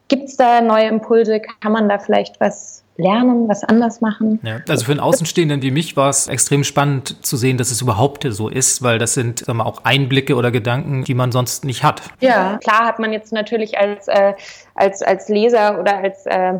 gibt 0.10 0.30
es 0.30 0.38
da 0.38 0.62
neue 0.62 0.88
Impulse? 0.88 1.40
Kann 1.40 1.72
man 1.72 1.90
da 1.90 1.98
vielleicht 1.98 2.40
was 2.40 2.84
lernen, 3.00 3.48
was 3.48 3.64
anders 3.64 4.02
machen. 4.02 4.40
Ja, 4.44 4.60
also 4.68 4.86
für 4.86 4.92
einen 4.92 5.00
Außenstehenden 5.00 5.62
wie 5.62 5.72
mich 5.72 5.98
war 5.98 6.10
es 6.10 6.28
extrem 6.28 6.64
spannend 6.64 7.26
zu 7.26 7.38
sehen, 7.38 7.58
dass 7.58 7.72
es 7.72 7.82
überhaupt 7.82 8.26
so 8.30 8.50
ist, 8.50 8.84
weil 8.84 9.00
das 9.00 9.14
sind 9.14 9.40
sagen 9.40 9.58
wir, 9.58 9.66
auch 9.66 9.84
Einblicke 9.84 10.36
oder 10.36 10.52
Gedanken, 10.52 11.04
die 11.04 11.14
man 11.14 11.32
sonst 11.32 11.66
nicht 11.66 11.84
hat. 11.84 12.02
Ja, 12.20 12.58
klar 12.58 12.86
hat 12.86 13.00
man 13.00 13.14
jetzt 13.14 13.32
natürlich 13.34 13.78
als, 13.78 14.08
äh, 14.08 14.34
als, 14.76 15.02
als 15.02 15.30
Leser 15.30 15.80
oder 15.80 15.98
als 15.98 16.26
äh, 16.26 16.60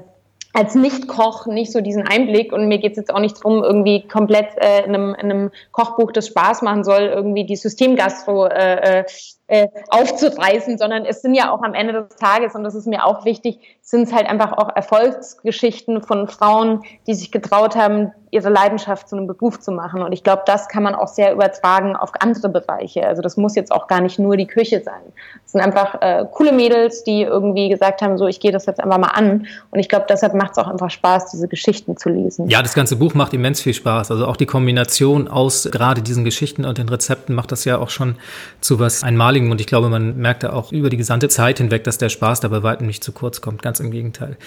als 0.52 0.74
Nicht-Koch 0.74 1.46
nicht 1.46 1.72
so 1.72 1.80
diesen 1.80 2.08
Einblick 2.08 2.52
und 2.52 2.68
mir 2.68 2.80
geht 2.80 2.94
es 2.94 2.98
jetzt 2.98 3.14
auch 3.14 3.20
nicht 3.20 3.38
darum, 3.38 3.64
irgendwie 3.64 4.08
komplett 4.08 4.58
äh, 4.58 4.80
in, 4.84 4.96
einem, 4.96 5.14
in 5.14 5.32
einem 5.32 5.52
Kochbuch, 5.72 6.12
das 6.12 6.28
Spaß 6.28 6.64
machen 6.64 6.84
soll, 6.84 7.02
irgendwie 7.02 7.46
die 7.46 7.56
Systemgastro 7.56 8.48
äh, 8.48 9.04
äh, 9.50 9.68
aufzureißen, 9.90 10.78
sondern 10.78 11.06
es 11.06 11.22
sind 11.22 11.34
ja 11.34 11.52
auch 11.52 11.64
am 11.64 11.74
Ende 11.74 11.94
des 11.94 12.16
Tages, 12.16 12.56
und 12.56 12.64
das 12.64 12.76
ist 12.76 12.88
mir 12.88 13.06
auch 13.06 13.26
wichtig, 13.26 13.60
sind 13.82 14.04
es 14.04 14.14
halt 14.14 14.28
einfach 14.28 14.54
auch 14.54 14.70
Erfolgsgeschichten 14.76 16.04
von 16.04 16.28
Frauen, 16.28 16.84
die 17.08 17.16
sich 17.16 17.32
getraut 17.32 17.76
haben, 17.76 18.12
ihre 18.32 18.50
Leidenschaft 18.50 19.10
zu 19.10 19.16
einem 19.16 19.28
Beruf 19.28 19.60
zu 19.60 19.72
machen. 19.72 20.04
Und 20.04 20.12
ich 20.12 20.24
glaube, 20.24 20.44
das 20.46 20.68
kann 20.68 20.84
man 20.84 20.94
auch 20.94 21.08
sehr 21.08 21.34
übertragen 21.34 21.96
auf 21.96 22.12
andere 22.20 22.50
Bereiche. 22.50 23.08
Also 23.08 23.22
das 23.22 23.38
muss 23.38 23.56
jetzt 23.56 23.72
auch 23.72 23.88
gar 23.88 24.02
nicht 24.02 24.20
nur 24.20 24.38
die 24.38 24.46
Küche 24.46 24.82
sein. 24.84 25.02
Es 25.46 25.54
sind 25.54 25.62
einfach 25.62 26.00
äh, 26.02 26.26
coole 26.32 26.52
Mädels, 26.52 27.04
die 27.04 27.24
irgendwie 27.24 27.70
gesagt 27.70 28.02
haben, 28.04 28.18
so 28.18 28.28
ich 28.28 28.40
gehe 28.40 28.52
das 28.52 28.68
jetzt 28.68 28.80
einfach 28.80 29.00
mal 29.00 29.08
an. 29.08 29.48
Und 29.72 29.80
ich 29.80 29.90
glaube, 29.90 30.06
deshalb 30.08 30.36
macht 30.36 30.52
es 30.52 30.58
auch 30.60 30.68
einfach 30.68 30.92
Spaß, 30.92 31.32
diese 31.32 31.48
Geschichten 31.48 31.98
zu 31.98 32.10
lesen. 32.10 32.48
Ja, 32.50 32.62
das 32.62 32.76
ganze 32.76 32.98
Buch 32.98 33.16
macht 33.16 33.34
immens 33.34 33.62
viel 33.62 33.74
Spaß. 33.74 34.12
Also 34.12 34.28
auch 34.28 34.38
die 34.38 34.46
Kombination 34.46 35.28
aus 35.28 35.68
gerade 35.72 36.04
diesen 36.04 36.24
Geschichten 36.24 36.66
und 36.66 36.78
den 36.78 36.90
Rezepten 36.90 37.34
macht 37.34 37.52
das 37.52 37.66
ja 37.66 37.80
auch 37.80 37.90
schon 37.90 38.18
zu 38.62 38.80
was 38.80 39.04
Einmaligem. 39.40 39.52
Und 39.52 39.62
ich 39.62 39.68
glaube, 39.68 39.90
man 39.90 40.18
merkt 40.18 40.44
da 40.44 40.54
auch 40.54 40.72
über 40.72 40.90
die 40.90 40.98
gesamte 40.98 41.30
Zeit 41.30 41.58
hinweg, 41.58 41.84
dass 41.84 41.98
der 41.98 42.10
Spaß 42.10 42.42
dabei 42.42 42.64
weitem 42.64 42.88
nicht 42.88 43.04
zu 43.04 43.12
kurz 43.12 43.42
kommt. 43.42 43.62
Ganz 43.62 43.80
im 43.80 43.92
Gegenteil. 43.92 44.38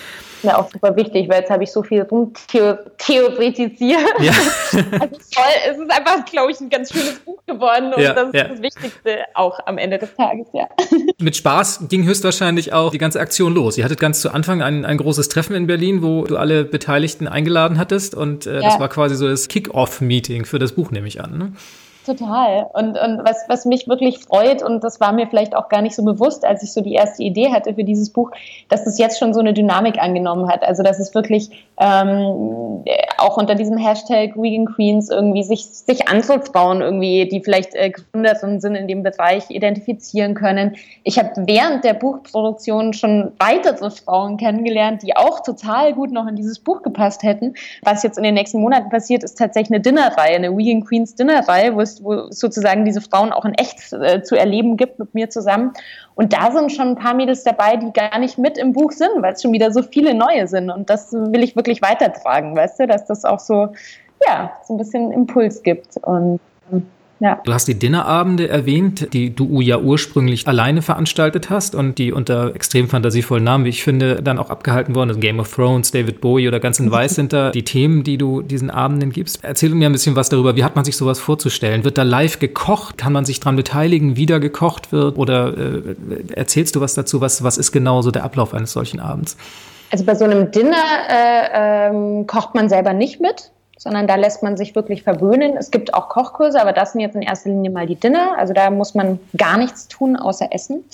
Ja, 0.43 0.59
auch 0.59 0.71
super 0.71 0.95
wichtig, 0.97 1.29
weil 1.29 1.41
jetzt 1.41 1.51
habe 1.51 1.65
ich 1.65 1.73
so 1.73 1.83
viel 1.83 2.03
rumtheoretisiert. 2.03 4.21
Ja. 4.21 4.33
also 4.73 5.17
toll, 5.33 5.45
es 5.71 5.79
ist 5.79 5.91
einfach, 5.91 6.25
glaube 6.25 6.53
ich, 6.53 6.61
ein 6.61 6.69
ganz 6.69 6.93
schönes 6.93 7.19
Buch 7.21 7.41
geworden 7.47 7.93
und 7.95 8.03
ja, 8.03 8.13
das 8.13 8.29
ist 8.29 8.35
ja. 8.35 8.45
das 8.45 8.63
Wichtigste 8.63 9.19
auch 9.35 9.59
am 9.67 9.79
Ende 9.79 9.99
des 9.99 10.15
Tages, 10.15 10.47
ja. 10.53 10.69
Mit 11.21 11.37
Spaß 11.37 11.89
ging 11.89 12.05
höchstwahrscheinlich 12.05 12.73
auch 12.73 12.91
die 12.91 12.99
ganze 12.99 13.21
Aktion 13.21 13.55
los. 13.55 13.79
Ihr 13.79 13.85
hattet 13.85 14.01
ganz 14.01 14.21
zu 14.21 14.31
Anfang 14.31 14.63
ein, 14.63 14.85
ein 14.85 14.99
großes 14.99 15.29
Treffen 15.29 15.55
in 15.55 15.67
Berlin, 15.67 16.03
wo 16.03 16.25
du 16.25 16.37
alle 16.37 16.65
Beteiligten 16.65 17.29
eingeladen 17.29 17.79
hattest 17.79 18.15
und 18.15 18.47
äh, 18.47 18.61
das 18.61 18.81
war 18.81 18.89
quasi 18.89 19.15
so 19.15 19.29
das 19.29 19.49
Kick-Off-Meeting 19.49 20.45
für 20.45 20.59
das 20.59 20.73
Buch, 20.73 20.91
nehme 20.91 21.07
ich 21.07 21.21
an. 21.21 21.39
Ne? 21.39 21.53
Total. 22.05 22.67
Und, 22.73 22.99
und 22.99 23.25
was, 23.25 23.45
was 23.49 23.65
mich 23.65 23.87
wirklich 23.87 24.19
freut, 24.19 24.61
und 24.61 24.83
das 24.83 25.01
war 25.01 25.13
mir 25.13 25.29
vielleicht 25.29 25.55
auch 25.55 25.69
gar 25.69 25.83
nicht 25.83 25.95
so 25.95 26.05
bewusst, 26.05 26.45
als 26.45 26.65
ich 26.65 26.73
so 26.73 26.81
die 26.81 26.95
erste 26.95 27.23
Idee 27.23 27.53
hatte 27.53 27.75
für 27.75 27.85
dieses 27.85 28.11
Buch, 28.11 28.33
dass 28.69 28.85
das 28.85 28.99
jetzt 28.99 29.21
schon 29.21 29.33
so 29.33 29.39
eine 29.39 29.53
Dynamik 29.53 30.03
angenommen 30.03 30.49
hat. 30.49 30.65
Also 30.65 30.83
dass 30.83 30.99
es 30.99 31.15
wirklich 31.15 31.51
ähm, 31.79 32.83
auch 33.19 33.37
unter 33.37 33.55
diesem 33.55 33.77
Hashtag 33.77 34.37
Vegan 34.37 34.67
Queens 34.67 35.11
irgendwie 35.11 35.45
sich, 35.45 35.65
sich 35.67 36.09
andere 36.09 36.41
Frauen 36.41 36.81
irgendwie, 36.81 37.29
die 37.29 37.41
vielleicht 37.41 37.75
äh, 37.77 37.91
Gründerinnen 37.91 38.61
sind 38.61 38.75
in 38.75 38.89
dem 38.89 39.05
Bereich, 39.05 39.45
identifizieren 39.51 40.35
können. 40.35 40.75
Ich 41.05 41.21
habe 41.21 41.31
während 41.47 41.85
der 41.85 41.95
Buchproduktion 41.95 42.95
schon 42.95 43.31
weitere 43.39 43.91
Frauen 43.91 44.39
kennengelernt, 44.39 45.03
die 45.03 45.17
auch 45.17 45.41
total 45.41 45.93
gut 45.93 46.11
noch 46.11 46.27
in 46.27 46.35
dieses 46.35 46.59
Buch 46.59 46.83
gepasst 46.83 47.23
hätten. 47.23 47.55
Was 47.83 48.03
jetzt 48.03 48.19
in 48.19 48.25
den 48.25 48.35
nächsten 48.35 48.61
Monaten 48.61 48.91
passiert, 48.91 49.23
ist 49.23 49.39
tatsächlich 49.39 49.73
eine 49.73 49.81
Dinnerreihe, 49.81 50.35
eine 50.35 50.57
Vegan 50.57 50.85
Queens 50.85 51.15
Dinnerreihe, 51.15 51.77
wo 51.77 51.81
es 51.81 51.92
wo 52.01 52.15
es 52.15 52.39
sozusagen 52.39 52.85
diese 52.85 53.01
Frauen 53.01 53.33
auch 53.33 53.45
in 53.45 53.55
echt 53.55 53.93
äh, 53.93 54.23
zu 54.23 54.37
erleben 54.37 54.77
gibt 54.77 54.99
mit 54.99 55.15
mir 55.15 55.31
zusammen. 55.31 55.73
Und 56.15 56.33
da 56.33 56.53
sind 56.53 56.73
schon 56.73 56.89
ein 56.89 56.97
paar 56.97 57.15
Mädels 57.15 57.43
dabei, 57.43 57.77
die 57.77 57.93
gar 57.93 58.19
nicht 58.19 58.39
mit 58.39 58.59
im 58.59 58.73
Buch 58.73 58.93
sind, 58.93 59.11
weil 59.21 59.33
es 59.33 59.43
schon 59.43 59.53
wieder 59.53 59.73
so 59.73 59.83
viele 59.83 60.15
neue 60.15 60.47
sind. 60.47 60.71
Und 60.71 60.91
das 60.91 61.13
will 61.13 61.43
ich 61.43 61.57
wirklich 61.57 61.83
weitertragen, 61.83 62.55
weißt 62.55 62.81
du, 62.81 62.87
dass 62.87 63.07
das 63.07 63.25
auch 63.25 63.41
so, 63.41 63.69
ja, 64.27 64.53
so 64.67 64.75
ein 64.75 64.79
bisschen 64.79 65.11
Impuls 65.11 65.63
gibt. 65.63 65.97
Und 65.99 66.41
ähm, 66.73 66.87
ja. 67.23 67.41
Du 67.45 67.55
hast 67.55 67.69
die 67.69 67.79
Dinnerabende 67.79 68.49
erwähnt, 68.49 69.13
die 69.13 69.33
du 69.33 69.61
ja 69.61 69.79
ursprünglich 69.79 70.49
alleine 70.49 70.83
veranstaltet 70.83 71.51
hast 71.51 71.77
und 71.77 71.99
die 71.99 72.11
unter 72.11 72.53
extrem 72.53 72.89
fantasievollen 72.89 73.45
Namen, 73.45 73.65
wie 73.65 73.69
ich 73.69 73.85
finde, 73.85 74.21
dann 74.21 74.39
auch 74.39 74.51
abgehalten 74.51 74.97
wurden. 74.97 75.11
Also 75.11 75.21
Game 75.21 75.39
of 75.39 75.55
Thrones, 75.55 75.93
David 75.93 76.21
Bowie 76.21 76.49
oder 76.49 76.59
ganz 76.59 76.81
in 76.81 76.91
Weiß 76.91 77.15
sind 77.15 77.33
da 77.33 77.53
die 77.53 77.63
Themen, 77.63 78.03
die 78.03 78.19
du 78.19 78.43
diesen 78.43 78.71
Abenden 78.71 79.13
gibst. 79.13 79.39
Erzähl 79.43 79.71
mir 79.71 79.89
ein 79.89 79.93
bisschen 79.93 80.17
was 80.17 80.31
darüber. 80.31 80.57
Wie 80.57 80.65
hat 80.65 80.75
man 80.75 80.85
sich 80.85 80.97
sowas 80.97 81.21
vorzustellen? 81.21 81.85
Wird 81.85 81.97
da 81.97 82.03
live 82.03 82.41
gekocht? 82.41 82.99
Kann 82.99 83.13
man 83.13 83.25
sich 83.25 83.39
daran 83.39 83.55
beteiligen, 83.55 84.17
wie 84.17 84.27
da 84.27 84.39
gekocht 84.39 84.91
wird? 84.91 85.17
Oder 85.17 85.57
äh, 85.57 85.95
erzählst 86.35 86.75
du 86.75 86.81
was 86.81 86.95
dazu? 86.95 87.21
Was, 87.21 87.45
was 87.45 87.57
ist 87.57 87.71
genau 87.71 88.03
so 88.03 88.11
der 88.11 88.25
Ablauf 88.25 88.53
eines 88.53 88.73
solchen 88.73 88.99
Abends? 88.99 89.37
Also 89.93 90.05
bei 90.05 90.17
so 90.17 90.25
einem 90.25 90.51
Dinner 90.51 90.75
äh, 91.09 91.91
ähm, 91.91 92.27
kocht 92.27 92.57
man 92.57 92.69
selber 92.69 92.95
nicht 92.95 93.21
mit 93.21 93.53
sondern 93.83 94.07
da 94.07 94.15
lässt 94.15 94.45
man 94.45 94.57
sich 94.57 94.77
wirklich 94.77 95.03
verwöhnen. 95.03 95.57
Es 95.57 95.73
gibt 95.73 95.93
auch 95.93 96.09
Kochkurse, 96.09 96.61
aber 96.61 96.73
das 96.73 96.93
sind 96.93 97.01
jetzt 97.01 97.17
in 97.17 97.23
erster 97.23 97.51
Linie 97.51 97.73
mal 97.73 97.85
die 97.85 97.97
Dinner. 97.97 98.39
Also 98.39 98.53
da 98.53 98.71
muss 98.71 98.95
man 98.95 99.19
gar 99.37 99.59
nichts 99.59 99.89
tun, 99.89 100.17
außer 100.17 100.47
essen 100.53 100.85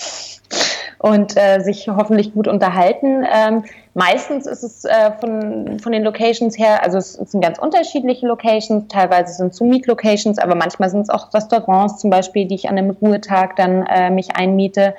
und 0.98 1.37
äh, 1.37 1.61
sich 1.61 1.87
hoffentlich 1.87 2.33
gut 2.33 2.48
unterhalten. 2.48 3.27
Ähm, 3.31 3.64
meistens 3.92 4.46
ist 4.46 4.62
es 4.62 4.87
äh, 4.87 5.12
von, 5.20 5.79
von 5.81 5.92
den 5.92 6.03
Locations 6.03 6.59
her, 6.59 6.83
also 6.83 6.96
es, 6.96 7.18
es 7.18 7.33
sind 7.33 7.42
ganz 7.42 7.59
unterschiedliche 7.59 8.27
Locations, 8.27 8.88
teilweise 8.88 9.35
sind 9.35 9.48
es 9.48 9.59
so 9.59 9.66
Mietlocations, 9.66 10.38
aber 10.38 10.55
manchmal 10.55 10.88
sind 10.88 11.03
es 11.03 11.11
auch 11.11 11.33
Restaurants 11.35 11.98
zum 11.98 12.09
Beispiel, 12.09 12.46
die 12.46 12.55
ich 12.55 12.70
an 12.70 12.79
einem 12.79 12.90
Ruhetag 12.90 13.57
dann 13.57 13.85
äh, 13.85 14.09
mich 14.09 14.35
einmiete. 14.35 14.94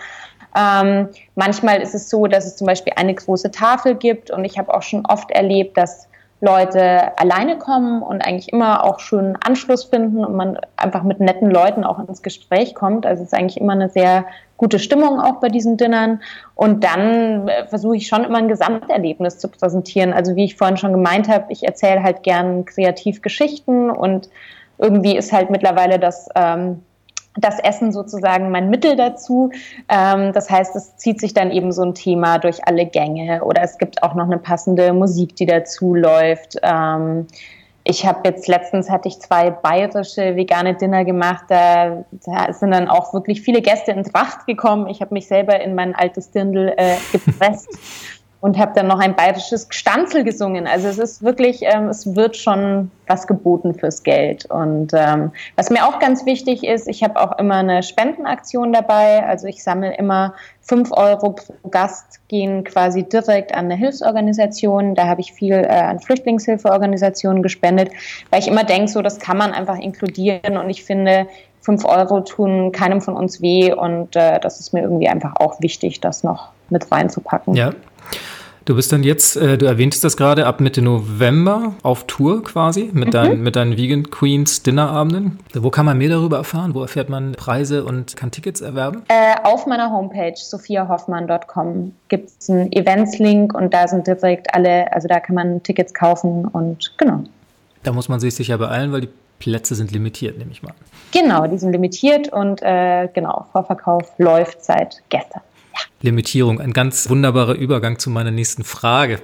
Ähm, 0.55 1.09
manchmal 1.33 1.81
ist 1.81 1.95
es 1.95 2.07
so, 2.07 2.27
dass 2.27 2.45
es 2.45 2.55
zum 2.55 2.67
Beispiel 2.67 2.93
eine 2.95 3.15
große 3.15 3.49
Tafel 3.49 3.95
gibt 3.95 4.29
und 4.29 4.45
ich 4.45 4.59
habe 4.59 4.71
auch 4.73 4.83
schon 4.83 5.07
oft 5.07 5.31
erlebt, 5.31 5.75
dass 5.75 6.08
Leute 6.41 7.17
alleine 7.19 7.57
kommen 7.57 8.01
und 8.01 8.21
eigentlich 8.21 8.53
immer 8.53 8.85
auch 8.85 8.99
schönen 8.99 9.37
Anschluss 9.45 9.83
finden 9.83 10.23
und 10.23 10.35
man 10.35 10.57
einfach 10.77 11.03
mit 11.03 11.19
netten 11.19 11.51
Leuten 11.51 11.83
auch 11.83 11.99
ins 11.99 12.21
Gespräch 12.21 12.75
kommt. 12.75 13.05
Also 13.05 13.23
es 13.23 13.33
ist 13.33 13.37
eigentlich 13.37 13.59
immer 13.59 13.73
eine 13.73 13.89
sehr 13.89 14.25
gute 14.55 14.79
Stimmung 14.79 15.19
auch 15.19 15.41
bei 15.41 15.49
diesen 15.49 15.75
Dinnern. 15.75 16.21
Und 16.55 16.83
dann 16.83 17.47
äh, 17.47 17.67
versuche 17.67 17.97
ich 17.97 18.07
schon 18.07 18.23
immer 18.23 18.37
ein 18.37 18.47
Gesamterlebnis 18.47 19.37
zu 19.37 19.49
präsentieren. 19.49 20.13
Also 20.13 20.35
wie 20.35 20.45
ich 20.45 20.55
vorhin 20.55 20.77
schon 20.77 20.93
gemeint 20.93 21.27
habe, 21.27 21.45
ich 21.49 21.63
erzähle 21.63 22.03
halt 22.03 22.23
gern 22.23 22.63
kreativ 22.65 23.21
Geschichten 23.21 23.89
und 23.89 24.29
irgendwie 24.77 25.17
ist 25.17 25.33
halt 25.33 25.49
mittlerweile 25.49 25.99
das 25.99 26.29
ähm, 26.35 26.83
das 27.41 27.59
Essen 27.59 27.91
sozusagen 27.91 28.51
mein 28.51 28.69
Mittel 28.69 28.95
dazu. 28.95 29.51
Ähm, 29.87 30.33
das 30.33 30.49
heißt, 30.49 30.75
es 30.75 30.97
zieht 30.97 31.19
sich 31.19 31.33
dann 31.33 31.51
eben 31.51 31.71
so 31.71 31.83
ein 31.83 31.93
Thema 31.93 32.37
durch 32.37 32.65
alle 32.67 32.85
Gänge 32.85 33.43
oder 33.43 33.61
es 33.61 33.77
gibt 33.77 34.03
auch 34.03 34.15
noch 34.15 34.25
eine 34.25 34.37
passende 34.37 34.93
Musik, 34.93 35.35
die 35.35 35.45
dazu 35.45 35.95
läuft. 35.95 36.57
Ähm, 36.61 37.27
ich 37.83 38.05
habe 38.05 38.19
jetzt 38.25 38.47
letztens 38.47 38.89
hatte 38.89 39.07
ich 39.07 39.19
zwei 39.19 39.49
bayerische 39.49 40.35
vegane 40.35 40.75
Dinner 40.75 41.05
gemacht. 41.05 41.45
Da, 41.47 42.05
da, 42.11 42.53
sind 42.53 42.71
dann 42.71 42.87
auch 42.87 43.13
wirklich 43.13 43.41
viele 43.41 43.61
Gäste 43.61 43.91
in 43.91 44.03
Tracht 44.03 44.45
gekommen. 44.45 44.87
Ich 44.87 45.01
habe 45.01 45.13
mich 45.13 45.27
selber 45.27 45.59
in 45.59 45.73
mein 45.75 45.95
altes 45.95 46.29
Dirndl 46.29 46.73
äh, 46.77 46.97
gepresst 47.11 47.69
und 48.41 48.57
habe 48.57 48.71
dann 48.73 48.87
noch 48.87 48.99
ein 48.99 49.15
bayerisches 49.15 49.67
Gstanzel 49.67 50.23
gesungen. 50.23 50.65
Also 50.65 50.87
es 50.87 50.97
ist 50.97 51.23
wirklich, 51.23 51.61
ähm, 51.63 51.89
es 51.89 52.15
wird 52.15 52.37
schon 52.37 52.89
was 53.05 53.27
geboten 53.27 53.73
fürs 53.73 54.03
Geld. 54.03 54.45
Und 54.45 54.91
ähm, 54.93 55.31
was 55.57 55.69
mir 55.69 55.85
auch 55.85 55.99
ganz 55.99 56.25
wichtig 56.25 56.63
ist, 56.63 56.87
ich 56.87 57.03
habe 57.03 57.19
auch 57.19 57.37
immer 57.37 57.55
eine 57.55 57.83
Spendenaktion 57.83 58.71
dabei. 58.71 59.25
Also 59.25 59.47
ich 59.47 59.61
sammle 59.61 59.93
immer 59.97 60.35
fünf 60.61 60.91
Euro 60.93 61.31
pro 61.33 61.69
Gast, 61.69 62.27
gehen 62.29 62.63
quasi 62.63 63.03
direkt 63.03 63.53
an 63.53 63.65
eine 63.65 63.75
Hilfsorganisation. 63.75 64.95
Da 64.95 65.07
habe 65.07 65.19
ich 65.19 65.33
viel 65.33 65.55
äh, 65.55 65.67
an 65.67 65.99
Flüchtlingshilfeorganisationen 65.99 67.43
gespendet, 67.43 67.91
weil 68.29 68.39
ich 68.39 68.47
immer 68.47 68.63
denke, 68.63 68.87
so 68.87 69.01
das 69.01 69.19
kann 69.19 69.37
man 69.37 69.51
einfach 69.51 69.77
inkludieren. 69.77 70.57
Und 70.57 70.69
ich 70.69 70.85
finde, 70.85 71.27
fünf 71.59 71.83
Euro 71.83 72.21
tun 72.21 72.71
keinem 72.71 73.01
von 73.01 73.15
uns 73.15 73.41
weh. 73.41 73.73
Und 73.73 74.15
äh, 74.15 74.39
das 74.39 74.61
ist 74.61 74.73
mir 74.73 74.83
irgendwie 74.83 75.09
einfach 75.09 75.35
auch 75.35 75.59
wichtig, 75.61 75.99
das 75.99 76.23
noch 76.23 76.51
mit 76.69 76.89
reinzupacken. 76.89 77.55
Ja, 77.55 77.73
Du 78.69 78.75
bist 78.75 78.91
dann 78.91 79.01
jetzt, 79.01 79.35
äh, 79.35 79.57
du 79.57 79.65
erwähntest 79.65 80.03
das 80.03 80.15
gerade, 80.15 80.45
ab 80.45 80.61
Mitte 80.61 80.83
November 80.83 81.73
auf 81.81 82.05
Tour 82.05 82.43
quasi 82.43 82.91
mit, 82.93 83.07
mhm. 83.07 83.11
dein, 83.11 83.41
mit 83.41 83.55
deinen 83.55 83.77
Vegan 83.77 84.11
Queens 84.11 84.61
Dinnerabenden. 84.61 85.39
Wo 85.55 85.71
kann 85.71 85.87
man 85.87 85.97
mehr 85.97 86.09
darüber 86.09 86.37
erfahren? 86.37 86.75
Wo 86.75 86.83
erfährt 86.83 87.09
man 87.09 87.31
Preise 87.31 87.83
und 87.83 88.15
kann 88.15 88.29
Tickets 88.29 88.61
erwerben? 88.61 89.01
Äh, 89.07 89.37
auf 89.43 89.65
meiner 89.65 89.91
Homepage 89.91 90.35
sophiahoffmann.com 90.35 91.93
gibt 92.09 92.29
es 92.39 92.47
einen 92.47 92.71
Events-Link 92.71 93.55
und 93.55 93.73
da 93.73 93.87
sind 93.87 94.05
direkt 94.05 94.53
alle, 94.53 94.93
also 94.93 95.07
da 95.07 95.19
kann 95.19 95.33
man 95.33 95.63
Tickets 95.63 95.91
kaufen 95.95 96.45
und 96.45 96.93
genau. 96.99 97.23
Da 97.81 97.91
muss 97.91 98.07
man 98.07 98.19
sich 98.19 98.35
sicher 98.35 98.59
beeilen, 98.59 98.91
weil 98.91 99.01
die 99.01 99.09
Plätze 99.39 99.73
sind 99.73 99.91
limitiert, 99.91 100.37
nehme 100.37 100.51
ich 100.51 100.61
mal. 100.61 100.73
Genau, 101.11 101.47
die 101.47 101.57
sind 101.57 101.71
limitiert 101.71 102.31
und 102.31 102.61
äh, 102.61 103.07
genau, 103.13 103.47
Vorverkauf 103.51 104.11
läuft 104.19 104.63
seit 104.63 105.01
gestern. 105.09 105.41
Limitierung. 106.01 106.61
Ein 106.61 106.73
ganz 106.73 107.09
wunderbarer 107.09 107.55
Übergang 107.55 107.99
zu 107.99 108.09
meiner 108.09 108.31
nächsten 108.31 108.63
Frage. 108.63 109.15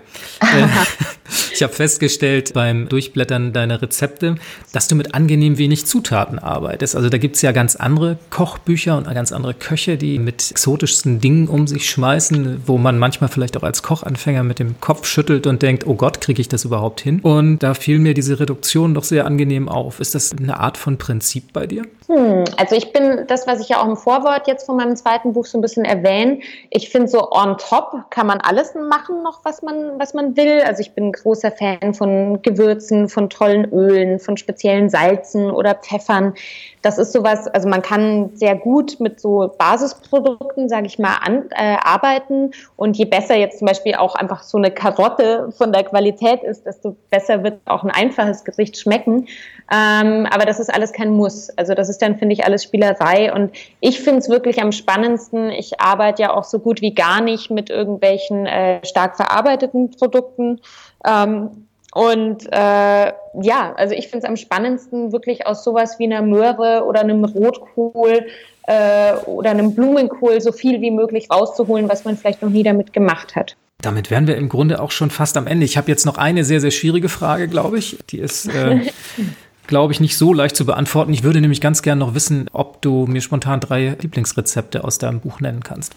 Äh, 0.41 0.67
ich 1.53 1.63
habe 1.63 1.73
festgestellt 1.73 2.53
beim 2.53 2.89
Durchblättern 2.89 3.53
deiner 3.53 3.81
Rezepte, 3.81 4.35
dass 4.73 4.87
du 4.87 4.95
mit 4.95 5.13
angenehm 5.13 5.57
wenig 5.57 5.85
Zutaten 5.85 6.37
arbeitest. 6.37 6.95
Also 6.95 7.09
da 7.09 7.17
gibt 7.17 7.37
es 7.37 7.41
ja 7.41 7.53
ganz 7.53 7.75
andere 7.75 8.17
Kochbücher 8.29 8.97
und 8.97 9.05
ganz 9.13 9.31
andere 9.31 9.53
Köche, 9.53 9.97
die 9.97 10.19
mit 10.19 10.51
exotischsten 10.51 11.21
Dingen 11.21 11.47
um 11.47 11.67
sich 11.67 11.89
schmeißen, 11.89 12.63
wo 12.65 12.77
man 12.77 12.99
manchmal 12.99 13.29
vielleicht 13.29 13.55
auch 13.55 13.63
als 13.63 13.81
Kochanfänger 13.81 14.43
mit 14.43 14.59
dem 14.59 14.81
Kopf 14.81 15.07
schüttelt 15.07 15.47
und 15.47 15.61
denkt, 15.61 15.87
oh 15.87 15.95
Gott, 15.95 16.19
kriege 16.19 16.41
ich 16.41 16.49
das 16.49 16.65
überhaupt 16.65 16.99
hin? 16.99 17.21
Und 17.21 17.59
da 17.59 17.73
fiel 17.73 17.99
mir 17.99 18.13
diese 18.13 18.39
Reduktion 18.39 18.93
doch 18.93 19.03
sehr 19.03 19.25
angenehm 19.25 19.69
auf. 19.69 20.01
Ist 20.01 20.13
das 20.13 20.33
eine 20.37 20.59
Art 20.59 20.77
von 20.77 20.97
Prinzip 20.97 21.53
bei 21.53 21.67
dir? 21.67 21.83
Hm, 22.07 22.43
also 22.57 22.75
ich 22.75 22.91
bin, 22.93 23.25
das, 23.27 23.47
was 23.47 23.61
ich 23.61 23.69
ja 23.69 23.81
auch 23.81 23.87
im 23.87 23.97
Vorwort 23.97 24.47
jetzt 24.47 24.65
von 24.65 24.75
meinem 24.75 24.95
zweiten 24.95 25.33
Buch 25.33 25.45
so 25.45 25.57
ein 25.57 25.61
bisschen 25.61 25.85
erwähne, 25.85 26.39
ich 26.69 26.89
finde 26.89 27.07
so 27.07 27.31
on 27.31 27.57
top 27.57 28.09
kann 28.09 28.27
man 28.27 28.39
alles 28.41 28.73
machen 28.75 29.23
noch, 29.23 29.41
was 29.43 29.61
man, 29.61 29.99
was 29.99 30.13
man 30.13 30.35
will. 30.35 30.61
Also 30.65 30.81
ich 30.81 30.93
bin 30.93 31.11
großer 31.11 31.51
Fan 31.51 31.93
von 31.93 32.41
Gewürzen, 32.41 33.09
von 33.09 33.29
tollen 33.29 33.65
Ölen, 33.71 34.19
von 34.19 34.37
speziellen 34.37 34.89
Salzen 34.89 35.51
oder 35.51 35.75
Pfeffern. 35.75 36.33
Das 36.81 36.97
ist 36.97 37.13
sowas, 37.13 37.47
also 37.47 37.67
man 37.67 37.81
kann 37.81 38.31
sehr 38.35 38.55
gut 38.55 38.99
mit 38.99 39.19
so 39.19 39.51
Basisprodukten, 39.57 40.69
sage 40.69 40.87
ich 40.87 40.99
mal, 40.99 41.17
an, 41.21 41.49
äh, 41.51 41.77
arbeiten. 41.83 42.51
Und 42.75 42.97
je 42.97 43.05
besser 43.05 43.35
jetzt 43.35 43.59
zum 43.59 43.67
Beispiel 43.67 43.95
auch 43.95 44.15
einfach 44.15 44.43
so 44.43 44.57
eine 44.57 44.71
Karotte 44.71 45.51
von 45.57 45.71
der 45.71 45.83
Qualität 45.83 46.43
ist, 46.43 46.65
desto 46.65 46.95
besser 47.09 47.43
wird 47.43 47.59
auch 47.65 47.83
ein 47.83 47.91
einfaches 47.91 48.43
Gericht 48.43 48.77
schmecken. 48.77 49.27
Ähm, 49.71 50.27
aber 50.29 50.45
das 50.45 50.59
ist 50.59 50.73
alles 50.73 50.93
kein 50.93 51.11
Muss. 51.11 51.49
Also 51.57 51.73
das 51.73 51.89
ist 51.89 52.01
dann, 52.01 52.17
finde 52.17 52.33
ich, 52.33 52.45
alles 52.45 52.63
Spielerei. 52.63 53.33
Und 53.33 53.51
ich 53.79 53.99
finde 53.99 54.19
es 54.19 54.29
wirklich 54.29 54.61
am 54.61 54.71
spannendsten. 54.71 55.49
Ich 55.49 55.79
arbeite 55.79 56.23
ja 56.23 56.33
auch 56.33 56.43
so 56.43 56.59
gut 56.59 56.81
wie 56.81 56.93
gar 56.93 57.21
nicht 57.21 57.49
mit 57.49 57.69
irgendwelchen 57.69 58.45
äh, 58.45 58.85
stark 58.85 59.15
verarbeiteten 59.15 59.91
Produkten. 59.91 60.61
Ähm, 61.05 61.67
und 61.93 62.45
äh, 62.51 63.13
ja, 63.41 63.73
also 63.77 63.95
ich 63.95 64.09
finde 64.09 64.25
es 64.25 64.29
am 64.29 64.35
spannendsten, 64.35 65.13
wirklich 65.13 65.47
aus 65.47 65.63
sowas 65.63 65.97
wie 65.97 66.03
einer 66.05 66.21
Möhre 66.21 66.83
oder 66.85 66.99
einem 66.99 67.23
Rotkohl 67.23 68.25
äh, 68.67 69.13
oder 69.25 69.51
einem 69.51 69.73
Blumenkohl 69.73 70.41
so 70.41 70.51
viel 70.51 70.81
wie 70.81 70.91
möglich 70.91 71.29
rauszuholen, 71.31 71.87
was 71.87 72.03
man 72.03 72.17
vielleicht 72.17 72.41
noch 72.41 72.49
nie 72.49 72.63
damit 72.63 72.93
gemacht 72.93 73.35
hat. 73.35 73.55
Damit 73.81 74.09
wären 74.09 74.27
wir 74.27 74.35
im 74.35 74.49
Grunde 74.49 74.81
auch 74.81 74.91
schon 74.91 75.09
fast 75.09 75.37
am 75.37 75.47
Ende. 75.47 75.65
Ich 75.65 75.77
habe 75.77 75.89
jetzt 75.89 76.05
noch 76.05 76.17
eine 76.17 76.43
sehr, 76.43 76.59
sehr 76.59 76.71
schwierige 76.71 77.07
Frage, 77.07 77.47
glaube 77.47 77.77
ich. 77.77 77.97
Die 78.09 78.19
ist 78.19 78.47
äh, 78.47 78.81
glaube 79.67 79.93
ich, 79.93 79.99
nicht 79.99 80.17
so 80.17 80.33
leicht 80.33 80.55
zu 80.55 80.65
beantworten. 80.65 81.13
Ich 81.13 81.23
würde 81.23 81.41
nämlich 81.41 81.61
ganz 81.61 81.81
gerne 81.81 81.99
noch 81.99 82.13
wissen, 82.13 82.49
ob 82.53 82.81
du 82.81 83.05
mir 83.07 83.21
spontan 83.21 83.59
drei 83.59 83.95
Lieblingsrezepte 83.99 84.83
aus 84.83 84.97
deinem 84.97 85.19
Buch 85.19 85.39
nennen 85.39 85.63
kannst. 85.63 85.93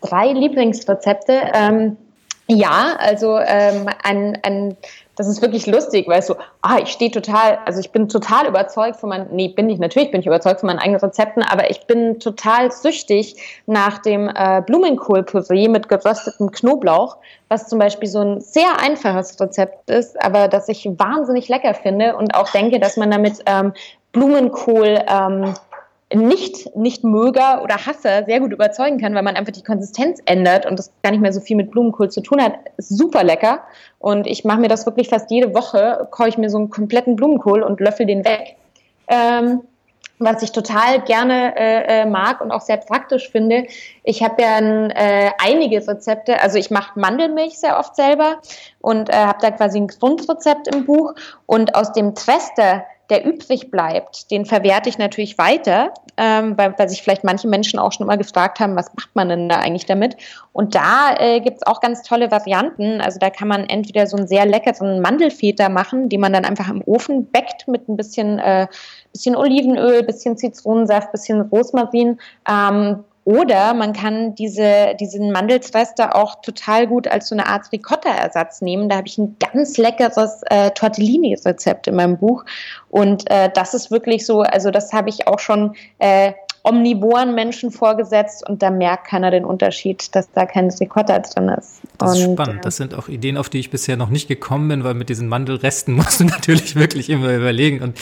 Drei 0.00 0.32
Lieblingsrezepte? 0.32 1.40
Ähm, 1.54 1.96
ja, 2.48 2.96
also 2.98 3.38
ähm, 3.38 3.86
ein, 4.02 4.38
ein 4.42 4.76
das 5.20 5.28
ist 5.28 5.42
wirklich 5.42 5.66
lustig, 5.66 6.08
weil 6.08 6.22
so, 6.22 6.34
ah, 6.62 6.78
ich 6.82 6.88
stehe 6.88 7.10
total, 7.10 7.58
also 7.66 7.78
ich 7.78 7.92
bin 7.92 8.08
total 8.08 8.46
überzeugt 8.46 8.96
von 8.96 9.10
meinen, 9.10 9.28
nee, 9.32 9.48
bin 9.48 9.68
ich, 9.68 9.78
natürlich 9.78 10.10
bin 10.10 10.22
ich 10.22 10.26
überzeugt 10.26 10.60
von 10.60 10.68
meinen 10.68 10.78
eigenen 10.78 10.98
Rezepten, 10.98 11.42
aber 11.42 11.70
ich 11.70 11.86
bin 11.86 12.18
total 12.20 12.72
süchtig 12.72 13.36
nach 13.66 13.98
dem 13.98 14.30
äh, 14.34 14.62
Blumenkohlpüree 14.64 15.68
mit 15.68 15.90
geröstetem 15.90 16.50
Knoblauch, 16.50 17.18
was 17.50 17.68
zum 17.68 17.78
Beispiel 17.78 18.08
so 18.08 18.20
ein 18.20 18.40
sehr 18.40 18.80
einfaches 18.80 19.38
Rezept 19.38 19.90
ist, 19.90 20.18
aber 20.24 20.48
das 20.48 20.70
ich 20.70 20.86
wahnsinnig 20.86 21.50
lecker 21.50 21.74
finde 21.74 22.16
und 22.16 22.34
auch 22.34 22.50
denke, 22.50 22.80
dass 22.80 22.96
man 22.96 23.10
damit 23.10 23.40
ähm, 23.44 23.74
Blumenkohl 24.12 25.04
ähm, 25.06 25.52
nicht, 26.14 26.74
nicht 26.76 27.04
Möger 27.04 27.62
oder 27.62 27.86
Hasser 27.86 28.24
sehr 28.24 28.40
gut 28.40 28.52
überzeugen 28.52 28.98
kann, 28.98 29.14
weil 29.14 29.22
man 29.22 29.36
einfach 29.36 29.52
die 29.52 29.62
Konsistenz 29.62 30.20
ändert 30.24 30.66
und 30.66 30.78
das 30.78 30.90
gar 31.02 31.10
nicht 31.10 31.20
mehr 31.20 31.32
so 31.32 31.40
viel 31.40 31.56
mit 31.56 31.70
Blumenkohl 31.70 32.10
zu 32.10 32.20
tun 32.20 32.42
hat. 32.42 32.54
Ist 32.76 32.96
super 32.96 33.22
lecker. 33.22 33.60
Und 33.98 34.26
ich 34.26 34.44
mache 34.44 34.60
mir 34.60 34.68
das 34.68 34.86
wirklich 34.86 35.08
fast 35.08 35.30
jede 35.30 35.54
Woche, 35.54 36.08
koche 36.10 36.28
ich 36.28 36.38
mir 36.38 36.50
so 36.50 36.58
einen 36.58 36.70
kompletten 36.70 37.14
Blumenkohl 37.16 37.62
und 37.62 37.80
löffel 37.80 38.06
den 38.06 38.24
weg. 38.24 38.56
Ähm, 39.08 39.60
was 40.18 40.42
ich 40.42 40.52
total 40.52 41.00
gerne 41.00 41.56
äh, 41.56 42.02
äh 42.02 42.06
mag 42.06 42.42
und 42.42 42.50
auch 42.50 42.60
sehr 42.60 42.76
praktisch 42.76 43.30
finde. 43.30 43.66
Ich 44.04 44.22
habe 44.22 44.42
ja 44.42 44.58
äh, 44.58 45.30
einige 45.42 45.86
Rezepte, 45.86 46.40
also 46.40 46.58
ich 46.58 46.70
mache 46.70 46.98
Mandelmilch 47.00 47.58
sehr 47.58 47.78
oft 47.78 47.96
selber 47.96 48.36
und 48.80 49.08
äh, 49.08 49.14
habe 49.14 49.38
da 49.40 49.50
quasi 49.50 49.80
ein 49.80 49.88
Grundrezept 49.88 50.68
im 50.74 50.84
Buch 50.84 51.14
und 51.46 51.74
aus 51.74 51.92
dem 51.92 52.14
Trester 52.14 52.84
der 53.10 53.26
übrig 53.26 53.70
bleibt, 53.70 54.30
den 54.30 54.46
verwerte 54.46 54.88
ich 54.88 54.98
natürlich 54.98 55.36
weiter, 55.36 55.92
ähm, 56.16 56.56
weil, 56.56 56.78
weil 56.78 56.88
sich 56.88 57.02
vielleicht 57.02 57.24
manche 57.24 57.48
Menschen 57.48 57.78
auch 57.78 57.92
schon 57.92 58.06
immer 58.06 58.16
gefragt 58.16 58.60
haben, 58.60 58.76
was 58.76 58.92
macht 58.94 59.10
man 59.14 59.28
denn 59.28 59.48
da 59.48 59.56
eigentlich 59.56 59.86
damit? 59.86 60.16
Und 60.52 60.74
da 60.74 61.14
äh, 61.18 61.40
gibt 61.40 61.58
es 61.58 61.66
auch 61.66 61.80
ganz 61.80 62.02
tolle 62.02 62.30
Varianten. 62.30 63.00
Also 63.00 63.18
da 63.18 63.30
kann 63.30 63.48
man 63.48 63.68
entweder 63.68 64.06
so 64.06 64.16
einen 64.16 64.28
sehr 64.28 64.46
leckeren 64.46 65.00
Mandelfeter 65.00 65.68
machen, 65.68 66.08
den 66.08 66.20
man 66.20 66.32
dann 66.32 66.44
einfach 66.44 66.68
im 66.68 66.82
Ofen 66.86 67.26
bäckt 67.26 67.68
mit 67.68 67.88
ein 67.88 67.96
bisschen, 67.96 68.38
äh, 68.38 68.66
bisschen 69.12 69.36
Olivenöl, 69.36 70.02
bisschen 70.02 70.36
Zitronensaft, 70.36 71.12
bisschen 71.12 71.40
Rosmarin. 71.40 72.20
Ähm, 72.48 73.04
oder 73.24 73.74
man 73.74 73.92
kann 73.92 74.34
diese, 74.34 74.94
diesen 74.98 75.30
Mandelsrester 75.30 76.16
auch 76.16 76.40
total 76.40 76.86
gut 76.86 77.06
als 77.06 77.28
so 77.28 77.34
eine 77.34 77.46
Art 77.46 77.70
Ricotta-Ersatz 77.70 78.62
nehmen. 78.62 78.88
Da 78.88 78.96
habe 78.96 79.08
ich 79.08 79.18
ein 79.18 79.36
ganz 79.52 79.76
leckeres 79.76 80.42
äh, 80.46 80.70
Tortellini-Rezept 80.70 81.86
in 81.86 81.96
meinem 81.96 82.16
Buch. 82.16 82.44
Und 82.88 83.30
äh, 83.30 83.50
das 83.52 83.74
ist 83.74 83.90
wirklich 83.90 84.24
so, 84.24 84.40
also 84.40 84.70
das 84.70 84.92
habe 84.92 85.10
ich 85.10 85.28
auch 85.28 85.38
schon 85.38 85.74
äh, 85.98 86.32
omnivoren 86.62 87.34
Menschen 87.34 87.70
vorgesetzt 87.70 88.46
und 88.48 88.62
da 88.62 88.70
merkt 88.70 89.06
keiner 89.06 89.30
den 89.30 89.44
Unterschied, 89.44 90.14
dass 90.14 90.30
da 90.32 90.44
kein 90.44 90.70
Ricotta 90.70 91.18
drin 91.18 91.48
ist. 91.48 91.80
Das 91.98 92.18
ist 92.18 92.32
spannend. 92.32 92.58
Äh, 92.58 92.62
das 92.62 92.76
sind 92.76 92.94
auch 92.94 93.08
Ideen, 93.08 93.36
auf 93.36 93.48
die 93.48 93.60
ich 93.60 93.70
bisher 93.70 93.96
noch 93.96 94.10
nicht 94.10 94.28
gekommen 94.28 94.68
bin, 94.68 94.84
weil 94.84 94.94
mit 94.94 95.08
diesen 95.08 95.28
Mandelresten 95.28 95.94
musst 95.96 96.20
du 96.20 96.24
natürlich 96.24 96.76
wirklich 96.76 97.10
immer 97.10 97.32
überlegen. 97.34 97.82
Und 97.82 97.98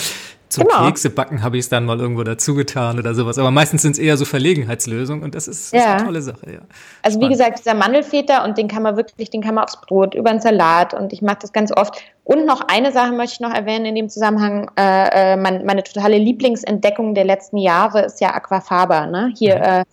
zum 0.49 0.65
genau. 0.65 0.87
Keksebacken 0.87 1.43
habe 1.43 1.57
ich 1.57 1.65
es 1.65 1.69
dann 1.69 1.85
mal 1.85 2.01
irgendwo 2.01 2.23
dazu 2.23 2.55
getan 2.55 2.99
oder 2.99 3.15
sowas. 3.15 3.39
Aber 3.39 3.51
meistens 3.51 3.83
sind 3.83 3.93
es 3.93 3.99
eher 3.99 4.17
so 4.17 4.25
Verlegenheitslösungen 4.25 5.23
und 5.23 5.35
das 5.35 5.49
ist, 5.49 5.73
ja. 5.73 5.95
eine 5.95 6.05
tolle 6.05 6.23
Sache, 6.23 6.51
ja. 6.51 6.61
Also 7.03 7.19
Spannend. 7.19 7.23
wie 7.23 7.29
gesagt, 7.29 7.59
dieser 7.59 7.75
Mandelfeta 7.75 8.45
und 8.45 8.57
den 8.57 8.69
kann 8.69 8.83
man 8.83 8.97
wirklich, 8.97 9.31
den 9.31 9.43
kann 9.43 9.55
man 9.55 9.65
aufs 9.65 9.81
Brot, 9.81 10.15
über 10.15 10.31
einen 10.31 10.41
Salat 10.41 10.95
und 10.95 11.13
ich 11.13 11.23
mache 11.23 11.39
das 11.43 11.53
ganz 11.53 11.71
oft. 11.77 12.01
Und 12.25 12.47
noch 12.47 12.63
eine 12.69 12.93
Sache 12.93 13.13
möchte 13.13 13.35
ich 13.35 13.41
noch 13.41 13.55
erwähnen 13.55 13.87
in 13.87 13.95
dem 13.95 14.09
Zusammenhang. 14.09 14.71
Äh, 14.79 15.33
äh 15.33 15.37
meine, 15.37 15.65
meine 15.65 15.83
totale 15.83 16.19
Lieblingsentdeckung 16.19 17.15
der 17.15 17.25
letzten 17.25 17.57
Jahre 17.57 18.03
ist 18.03 18.21
ja 18.21 18.35
Aquafaba. 18.35 19.07
Ne? 19.07 19.33
Hier 19.37 19.57
mhm. 19.57 19.63
äh, 19.63 19.85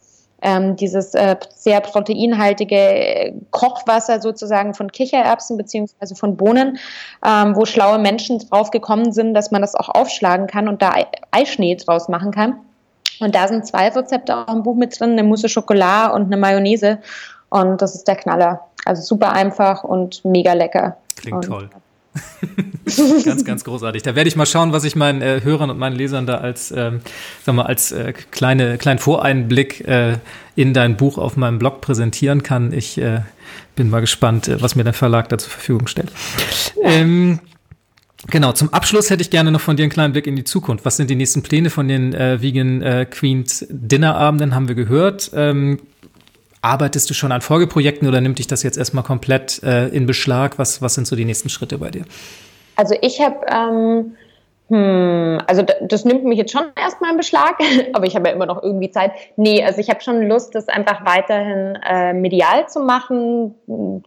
ähm, 0.41 0.75
dieses 0.75 1.13
äh, 1.13 1.35
sehr 1.55 1.81
proteinhaltige 1.81 3.33
Kochwasser 3.51 4.21
sozusagen 4.21 4.73
von 4.73 4.91
Kichererbsen 4.91 5.57
beziehungsweise 5.57 6.15
von 6.15 6.37
Bohnen, 6.37 6.77
ähm, 7.25 7.55
wo 7.55 7.65
schlaue 7.65 7.99
Menschen 7.99 8.39
drauf 8.39 8.71
gekommen 8.71 9.11
sind, 9.11 9.33
dass 9.33 9.51
man 9.51 9.61
das 9.61 9.75
auch 9.75 9.89
aufschlagen 9.89 10.47
kann 10.47 10.67
und 10.67 10.81
da 10.81 10.93
Eischnee 11.31 11.75
draus 11.75 12.09
machen 12.09 12.31
kann. 12.31 12.57
Und 13.19 13.33
da 13.33 13.47
sind 13.47 13.65
zwei 13.65 13.87
Rezepte 13.89 14.35
auch 14.35 14.53
im 14.53 14.63
Buch 14.63 14.75
mit 14.75 14.99
drin, 14.99 15.11
eine 15.11 15.23
Mousse 15.23 15.49
Schokolade 15.49 16.13
und 16.13 16.25
eine 16.25 16.37
Mayonnaise. 16.37 16.99
Und 17.49 17.81
das 17.81 17.95
ist 17.95 18.07
der 18.07 18.17
Knaller. 18.17 18.67
Also 18.85 19.01
super 19.01 19.31
einfach 19.31 19.83
und 19.83 20.23
mega 20.25 20.53
lecker. 20.53 20.97
Klingt 21.15 21.37
und 21.37 21.45
toll. 21.45 21.69
ganz, 23.25 23.45
ganz 23.45 23.63
großartig. 23.63 24.03
Da 24.03 24.15
werde 24.15 24.27
ich 24.27 24.35
mal 24.35 24.45
schauen, 24.45 24.71
was 24.71 24.83
ich 24.83 24.95
meinen 24.95 25.21
äh, 25.21 25.41
Hörern 25.43 25.69
und 25.69 25.77
meinen 25.77 25.95
Lesern 25.95 26.25
da 26.25 26.35
als, 26.35 26.71
ähm, 26.71 27.01
sag 27.43 27.55
mal, 27.55 27.65
als 27.65 27.91
äh, 27.91 28.13
kleine, 28.31 28.77
kleinen 28.77 28.99
Voreinblick 28.99 29.87
äh, 29.87 30.17
in 30.55 30.73
dein 30.73 30.97
Buch 30.97 31.17
auf 31.17 31.37
meinem 31.37 31.59
Blog 31.59 31.81
präsentieren 31.81 32.43
kann. 32.43 32.73
Ich 32.73 32.97
äh, 32.97 33.21
bin 33.75 33.89
mal 33.89 34.01
gespannt, 34.01 34.47
äh, 34.47 34.61
was 34.61 34.75
mir 34.75 34.83
der 34.83 34.93
Verlag 34.93 35.29
da 35.29 35.37
zur 35.37 35.51
Verfügung 35.51 35.87
stellt. 35.87 36.11
Ähm, 36.83 37.39
Genau, 38.27 38.53
zum 38.53 38.73
Abschluss 38.73 39.11
hätte 39.11 39.21
ich 39.21 39.29
gerne 39.29 39.51
noch 39.51 39.61
von 39.61 39.77
dir 39.77 39.83
einen 39.83 39.91
kleinen 39.91 40.13
Blick 40.13 40.25
in 40.25 40.35
die 40.35 40.43
Zukunft. 40.43 40.83
Was 40.83 40.97
sind 40.97 41.09
die 41.09 41.15
nächsten 41.15 41.43
Pläne 41.43 41.69
von 41.69 41.87
den 41.87 42.13
äh, 42.13 42.41
Vegan 42.41 42.81
äh, 42.81 43.05
Queens 43.05 43.67
Dinnerabenden, 43.69 44.55
haben 44.55 44.67
wir 44.67 44.73
gehört. 44.73 45.29
Ähm, 45.35 45.79
Arbeitest 46.65 47.07
du 47.11 47.13
schon 47.13 47.31
an 47.31 47.41
Folgeprojekten 47.41 48.07
oder 48.07 48.21
nimmt 48.21 48.39
dich 48.39 48.47
das 48.47 48.63
jetzt 48.63 48.75
erstmal 48.75 49.03
komplett 49.03 49.61
äh, 49.61 49.87
in 49.89 50.07
Beschlag? 50.07 50.57
Was, 50.57 50.81
was 50.81 50.95
sind 50.95 51.05
so 51.05 51.15
die 51.15 51.23
nächsten 51.23 51.47
Schritte 51.47 51.77
bei 51.77 51.91
dir? 51.91 52.05
Also 52.75 52.95
ich 53.01 53.21
habe, 53.21 53.45
ähm, 53.47 54.15
hm, 54.69 55.41
also 55.45 55.63
das 55.81 56.05
nimmt 56.05 56.25
mich 56.25 56.39
jetzt 56.39 56.51
schon 56.51 56.63
erstmal 56.75 57.11
in 57.11 57.17
Beschlag, 57.17 57.59
aber 57.93 58.07
ich 58.07 58.15
habe 58.15 58.29
ja 58.29 58.33
immer 58.33 58.47
noch 58.47 58.63
irgendwie 58.63 58.89
Zeit. 58.89 59.11
Nee, 59.37 59.63
also 59.63 59.79
ich 59.79 59.91
habe 59.91 60.01
schon 60.01 60.27
Lust, 60.27 60.55
das 60.55 60.67
einfach 60.67 61.05
weiterhin 61.05 61.77
äh, 61.87 62.13
medial 62.13 62.67
zu 62.67 62.79
machen, 62.79 63.53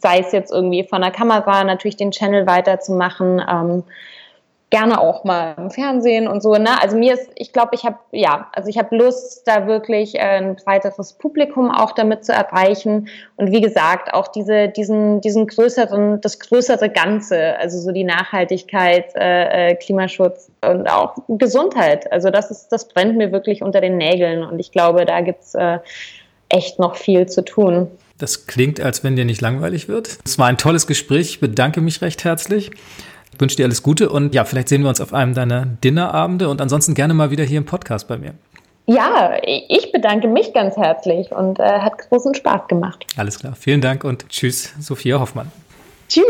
sei 0.01 0.19
es 0.19 0.33
jetzt 0.33 0.51
irgendwie 0.51 0.83
von 0.83 1.01
der 1.01 1.13
Kamera 1.13 1.63
natürlich 1.63 1.97
den 1.97 2.11
Channel 2.11 2.49
weiterzumachen. 2.49 3.41
Ähm, 3.49 3.85
gerne 4.71 5.01
auch 5.01 5.25
mal 5.25 5.55
im 5.57 5.71
Fernsehen 5.71 6.29
und 6.29 6.43
so. 6.43 6.53
Ne? 6.55 6.81
Also 6.81 6.97
mir 6.97 7.15
ist, 7.15 7.31
ich 7.37 7.53
glaube, 7.53 7.71
ich 7.73 7.85
habe 7.85 7.97
ja, 8.13 8.49
also 8.53 8.69
ich 8.69 8.77
habe 8.77 8.95
Lust, 8.97 9.47
da 9.47 9.67
wirklich 9.67 10.17
äh, 10.17 10.19
ein 10.19 10.57
breiteres 10.57 11.15
Publikum 11.15 11.71
auch 11.71 11.93
damit 11.93 12.25
zu 12.25 12.33
erreichen 12.33 13.09
und 13.37 13.51
wie 13.51 13.63
gesagt 13.63 14.13
auch 14.13 14.29
diese, 14.29 14.69
diesen, 14.69 15.23
diesen 15.23 15.47
größeren, 15.47 16.21
das 16.21 16.39
größere 16.39 16.91
Ganze, 16.91 17.59
also 17.59 17.79
so 17.79 17.93
die 17.93 18.05
Nachhaltigkeit, 18.05 19.15
äh, 19.17 19.71
äh, 19.71 19.75
Klimaschutz 19.75 20.51
und 20.61 20.87
auch 20.87 21.17
Gesundheit. 21.29 22.11
Also 22.13 22.31
das 22.31 22.51
ist, 22.51 22.69
das 22.69 22.89
brennt 22.89 23.17
mir 23.17 23.33
wirklich 23.33 23.63
unter 23.63 23.81
den 23.81 23.97
Nägeln 23.97 24.45
und 24.45 24.59
ich 24.59 24.71
glaube, 24.71 25.07
da 25.07 25.23
gibt's 25.23 25.55
äh, 25.55 25.79
echt 26.51 26.79
noch 26.79 26.97
viel 26.97 27.27
zu 27.27 27.43
tun. 27.43 27.91
Das 28.19 28.47
klingt, 28.47 28.81
als 28.81 29.05
wenn 29.05 29.17
dir 29.17 29.25
nicht 29.25 29.41
langweilig 29.41 29.89
wird. 29.89 30.19
Es 30.25 30.39
war 30.39 30.49
ein 30.49 30.59
tolles 30.59 30.87
Gespräch. 30.89 31.31
Ich 31.31 31.41
bedanke 31.41 31.81
mich 31.81 32.03
recht 32.03 32.25
herzlich 32.25 32.73
wünsche 33.41 33.57
dir 33.57 33.65
alles 33.65 33.83
Gute 33.83 34.09
und 34.09 34.35
ja, 34.35 34.45
vielleicht 34.45 34.69
sehen 34.69 34.83
wir 34.83 34.89
uns 34.89 35.01
auf 35.01 35.13
einem 35.13 35.35
deiner 35.35 35.67
Dinnerabende 35.67 36.49
und 36.49 36.61
ansonsten 36.61 36.95
gerne 36.95 37.15
mal 37.15 37.31
wieder 37.31 37.45
hier 37.45 37.59
im 37.59 37.65
Podcast 37.65 38.09
bei 38.09 38.19
mir. 38.19 38.35
Ja, 38.87 39.33
ich 39.43 39.93
bedanke 39.93 40.29
mich 40.29 40.55
ganz 40.55 40.77
herzlich 40.77 41.31
und 41.31 41.59
äh, 41.59 41.63
hat 41.63 41.99
großen 42.09 42.35
Spaß 42.35 42.69
gemacht. 42.69 43.05
Alles 43.17 43.39
klar, 43.39 43.55
vielen 43.55 43.83
Dank 43.83 44.03
und 44.03 44.29
tschüss, 44.31 44.73
Sophia 44.81 45.21
Hoffmann. 45.21 45.53
Tschüss. 46.09 46.25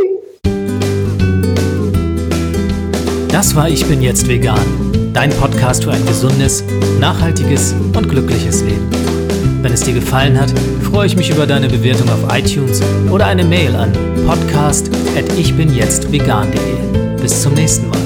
Das 3.31 3.55
war 3.55 3.69
Ich 3.69 3.87
bin 3.87 4.03
jetzt 4.03 4.27
vegan, 4.27 5.13
dein 5.13 5.31
Podcast 5.31 5.85
für 5.85 5.93
ein 5.93 6.05
gesundes, 6.07 6.65
nachhaltiges 6.99 7.75
und 7.95 8.09
glückliches 8.09 8.63
Leben. 8.63 8.91
Wenn 9.63 9.73
es 9.73 9.83
dir 9.83 9.95
gefallen 9.95 10.41
hat, 10.41 10.53
freue 10.91 11.07
ich 11.07 11.17
mich 11.17 11.31
über 11.31 11.47
deine 11.47 11.69
Bewertung 11.69 12.09
auf 12.09 12.35
iTunes 12.35 12.83
oder 13.11 13.27
eine 13.27 13.45
Mail 13.45 13.77
an 13.77 13.93
podcast@ichbinjetztvegan.de. 14.27 17.21
Bis 17.21 17.43
zum 17.43 17.53
nächsten 17.55 17.89
Mal. 17.89 17.98